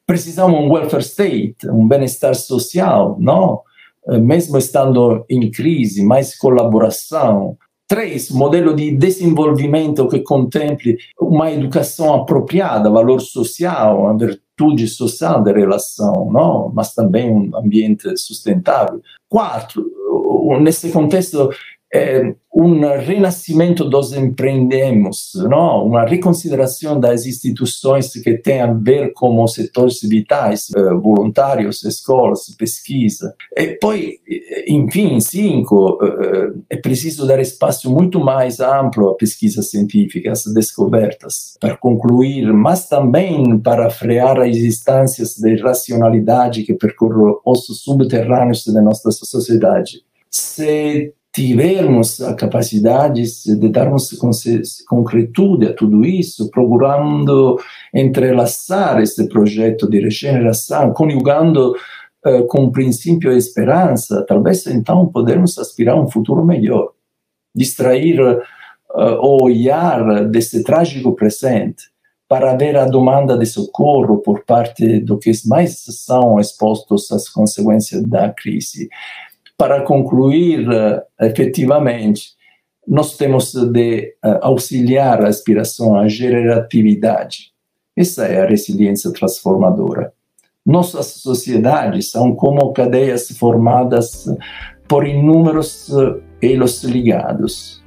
Precisamos 0.05 0.59
um 0.59 0.71
welfare 0.71 1.03
state, 1.03 1.67
um 1.69 1.87
bem-estar 1.87 2.35
social, 2.35 3.17
não? 3.19 3.61
Eh, 4.07 4.17
mesmo 4.19 4.57
estando 4.57 5.25
em 5.29 5.49
crise, 5.49 6.03
mais 6.03 6.37
colaboração. 6.37 7.57
Três, 7.87 8.29
modelo 8.29 8.73
de 8.73 8.91
desenvolvimento 8.91 10.07
que 10.07 10.19
contemple 10.19 10.97
uma 11.19 11.51
educação 11.51 12.13
apropriada, 12.13 12.89
valor 12.89 13.19
social, 13.19 14.07
a 14.07 14.13
virtude 14.13 14.87
social 14.87 15.43
da 15.43 15.51
relação, 15.51 16.29
não? 16.31 16.71
mas 16.73 16.93
também 16.93 17.29
um 17.29 17.53
ambiente 17.55 18.15
sustentável. 18.15 19.01
Quatro, 19.27 19.85
nesse 20.61 20.91
contexto, 20.91 21.49
é, 21.93 22.33
um 22.53 22.81
renascimento 22.97 23.89
dos 23.89 24.13
empreendemos, 24.13 25.31
não? 25.49 25.85
uma 25.85 26.05
reconsideração 26.05 26.99
das 26.99 27.25
instituições 27.25 28.11
que 28.11 28.37
tem 28.37 28.61
a 28.61 28.71
ver 28.71 29.13
com 29.13 29.41
os 29.41 29.53
setores 29.53 30.01
vitais, 30.01 30.67
eh, 30.75 30.93
voluntários, 30.95 31.83
escolas, 31.85 32.53
pesquisa. 32.57 33.33
E 33.57 33.77
poi, 33.79 34.17
enfim, 34.67 35.19
cinco, 35.21 35.97
eh, 36.03 36.51
é 36.71 36.77
preciso 36.77 37.25
dar 37.25 37.39
espaço 37.39 37.89
muito 37.89 38.19
mais 38.19 38.59
amplo 38.59 39.09
à 39.09 39.15
pesquisa 39.15 39.61
científica, 39.61 40.31
às 40.31 40.43
descobertas, 40.53 41.57
para 41.59 41.77
concluir, 41.77 42.51
mas 42.51 42.87
também 42.87 43.57
para 43.59 43.89
frear 43.89 44.39
as 44.41 44.57
instâncias 44.57 45.35
de 45.35 45.55
racionalidade 45.61 46.63
que 46.63 46.73
percorrem 46.73 47.33
os 47.45 47.65
subterrâneos 47.81 48.65
da 48.67 48.81
nossa 48.81 49.09
sociedade. 49.11 50.01
Se 50.31 51.13
tivermos 51.33 52.21
a 52.21 52.33
capacidade 52.33 53.21
de 53.45 53.69
darmos 53.69 54.11
concretude 54.87 55.67
a 55.67 55.73
tudo 55.73 56.05
isso, 56.05 56.49
procurando 56.49 57.59
entrelaçar 57.93 59.01
este 59.01 59.27
projeto 59.27 59.89
de 59.89 59.99
regeneração, 59.99 60.93
conjugando 60.93 61.75
uh, 62.25 62.47
com 62.47 62.63
o 62.63 62.71
princípio 62.71 63.31
de 63.31 63.37
esperança, 63.37 64.25
talvez 64.25 64.65
então 64.67 65.05
podermos 65.07 65.57
aspirar 65.57 65.95
a 65.95 66.01
um 66.01 66.09
futuro 66.09 66.45
melhor. 66.45 66.91
Distrair 67.53 68.21
uh, 68.21 68.41
o 69.21 69.43
olhar 69.43 70.25
desse 70.29 70.63
trágico 70.63 71.13
presente 71.13 71.91
para 72.27 72.55
ver 72.55 72.77
a 72.77 72.85
demanda 72.85 73.37
de 73.37 73.45
socorro 73.45 74.19
por 74.19 74.45
parte 74.45 75.01
do 75.01 75.17
que 75.17 75.31
mais 75.45 75.83
são 75.89 76.39
expostos 76.39 77.11
às 77.11 77.27
consequências 77.27 78.01
da 78.03 78.29
crise 78.29 78.89
para 79.61 79.83
concluir, 79.83 80.67
uh, 80.67 80.99
efetivamente, 81.23 82.29
nós 82.87 83.15
temos 83.15 83.53
de 83.53 84.15
uh, 84.25 84.39
auxiliar 84.41 85.23
a 85.23 85.27
aspiração 85.27 85.95
à 85.95 86.07
generatividade. 86.07 87.51
Essa 87.95 88.25
é 88.25 88.41
a 88.41 88.47
resiliência 88.47 89.13
transformadora. 89.13 90.13
Nossas 90.65 91.05
sociedades 91.21 92.09
são 92.09 92.33
como 92.33 92.73
cadeias 92.73 93.27
formadas 93.37 94.25
por 94.87 95.07
inúmeros 95.07 95.89
uh, 95.89 96.19
elos 96.41 96.83
ligados. 96.83 97.83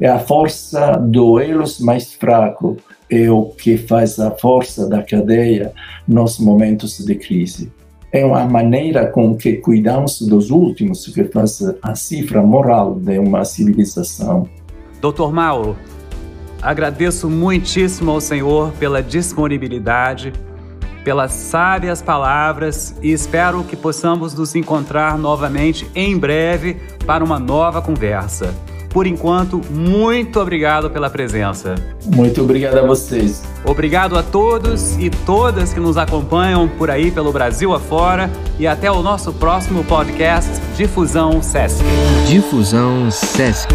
É 0.00 0.08
a 0.08 0.18
força 0.18 0.92
do 0.96 1.38
elos 1.38 1.78
mais 1.78 2.14
fraco 2.14 2.78
é 3.10 3.30
o 3.30 3.50
que 3.50 3.76
faz 3.76 4.18
a 4.18 4.30
força 4.30 4.88
da 4.88 5.02
cadeia 5.02 5.74
nos 6.08 6.38
momentos 6.38 7.04
de 7.04 7.14
crise 7.16 7.70
é 8.12 8.24
uma 8.24 8.44
maneira 8.44 9.06
com 9.06 9.34
que 9.34 9.54
cuidamos 9.54 10.20
dos 10.20 10.50
últimos 10.50 11.06
que 11.06 11.24
faz 11.24 11.62
a 11.82 11.94
cifra 11.94 12.42
moral 12.42 12.94
de 12.94 13.18
uma 13.18 13.42
civilização. 13.44 14.46
Doutor 15.00 15.32
Mauro, 15.32 15.74
agradeço 16.60 17.30
muitíssimo 17.30 18.10
ao 18.10 18.20
Senhor 18.20 18.70
pela 18.72 19.02
disponibilidade, 19.02 20.32
pelas 21.02 21.32
sábias 21.32 22.02
palavras 22.02 22.94
e 23.02 23.10
espero 23.10 23.64
que 23.64 23.74
possamos 23.74 24.34
nos 24.34 24.54
encontrar 24.54 25.16
novamente 25.16 25.90
em 25.94 26.16
breve 26.16 26.76
para 27.06 27.24
uma 27.24 27.38
nova 27.38 27.80
conversa. 27.80 28.54
Por 28.92 29.06
enquanto, 29.06 29.60
muito 29.70 30.38
obrigado 30.38 30.90
pela 30.90 31.08
presença. 31.08 31.74
Muito 32.04 32.42
obrigado 32.42 32.78
a 32.78 32.82
vocês. 32.82 33.42
Obrigado 33.64 34.18
a 34.18 34.22
todos 34.22 34.98
e 34.98 35.08
todas 35.08 35.72
que 35.72 35.80
nos 35.80 35.96
acompanham 35.96 36.68
por 36.68 36.90
aí 36.90 37.10
pelo 37.10 37.32
Brasil 37.32 37.72
afora 37.72 38.30
e 38.58 38.66
até 38.66 38.90
o 38.90 39.02
nosso 39.02 39.32
próximo 39.32 39.82
podcast 39.84 40.50
Difusão 40.76 41.42
Sesc. 41.42 41.82
Difusão 42.26 43.10
Sesc. 43.10 43.72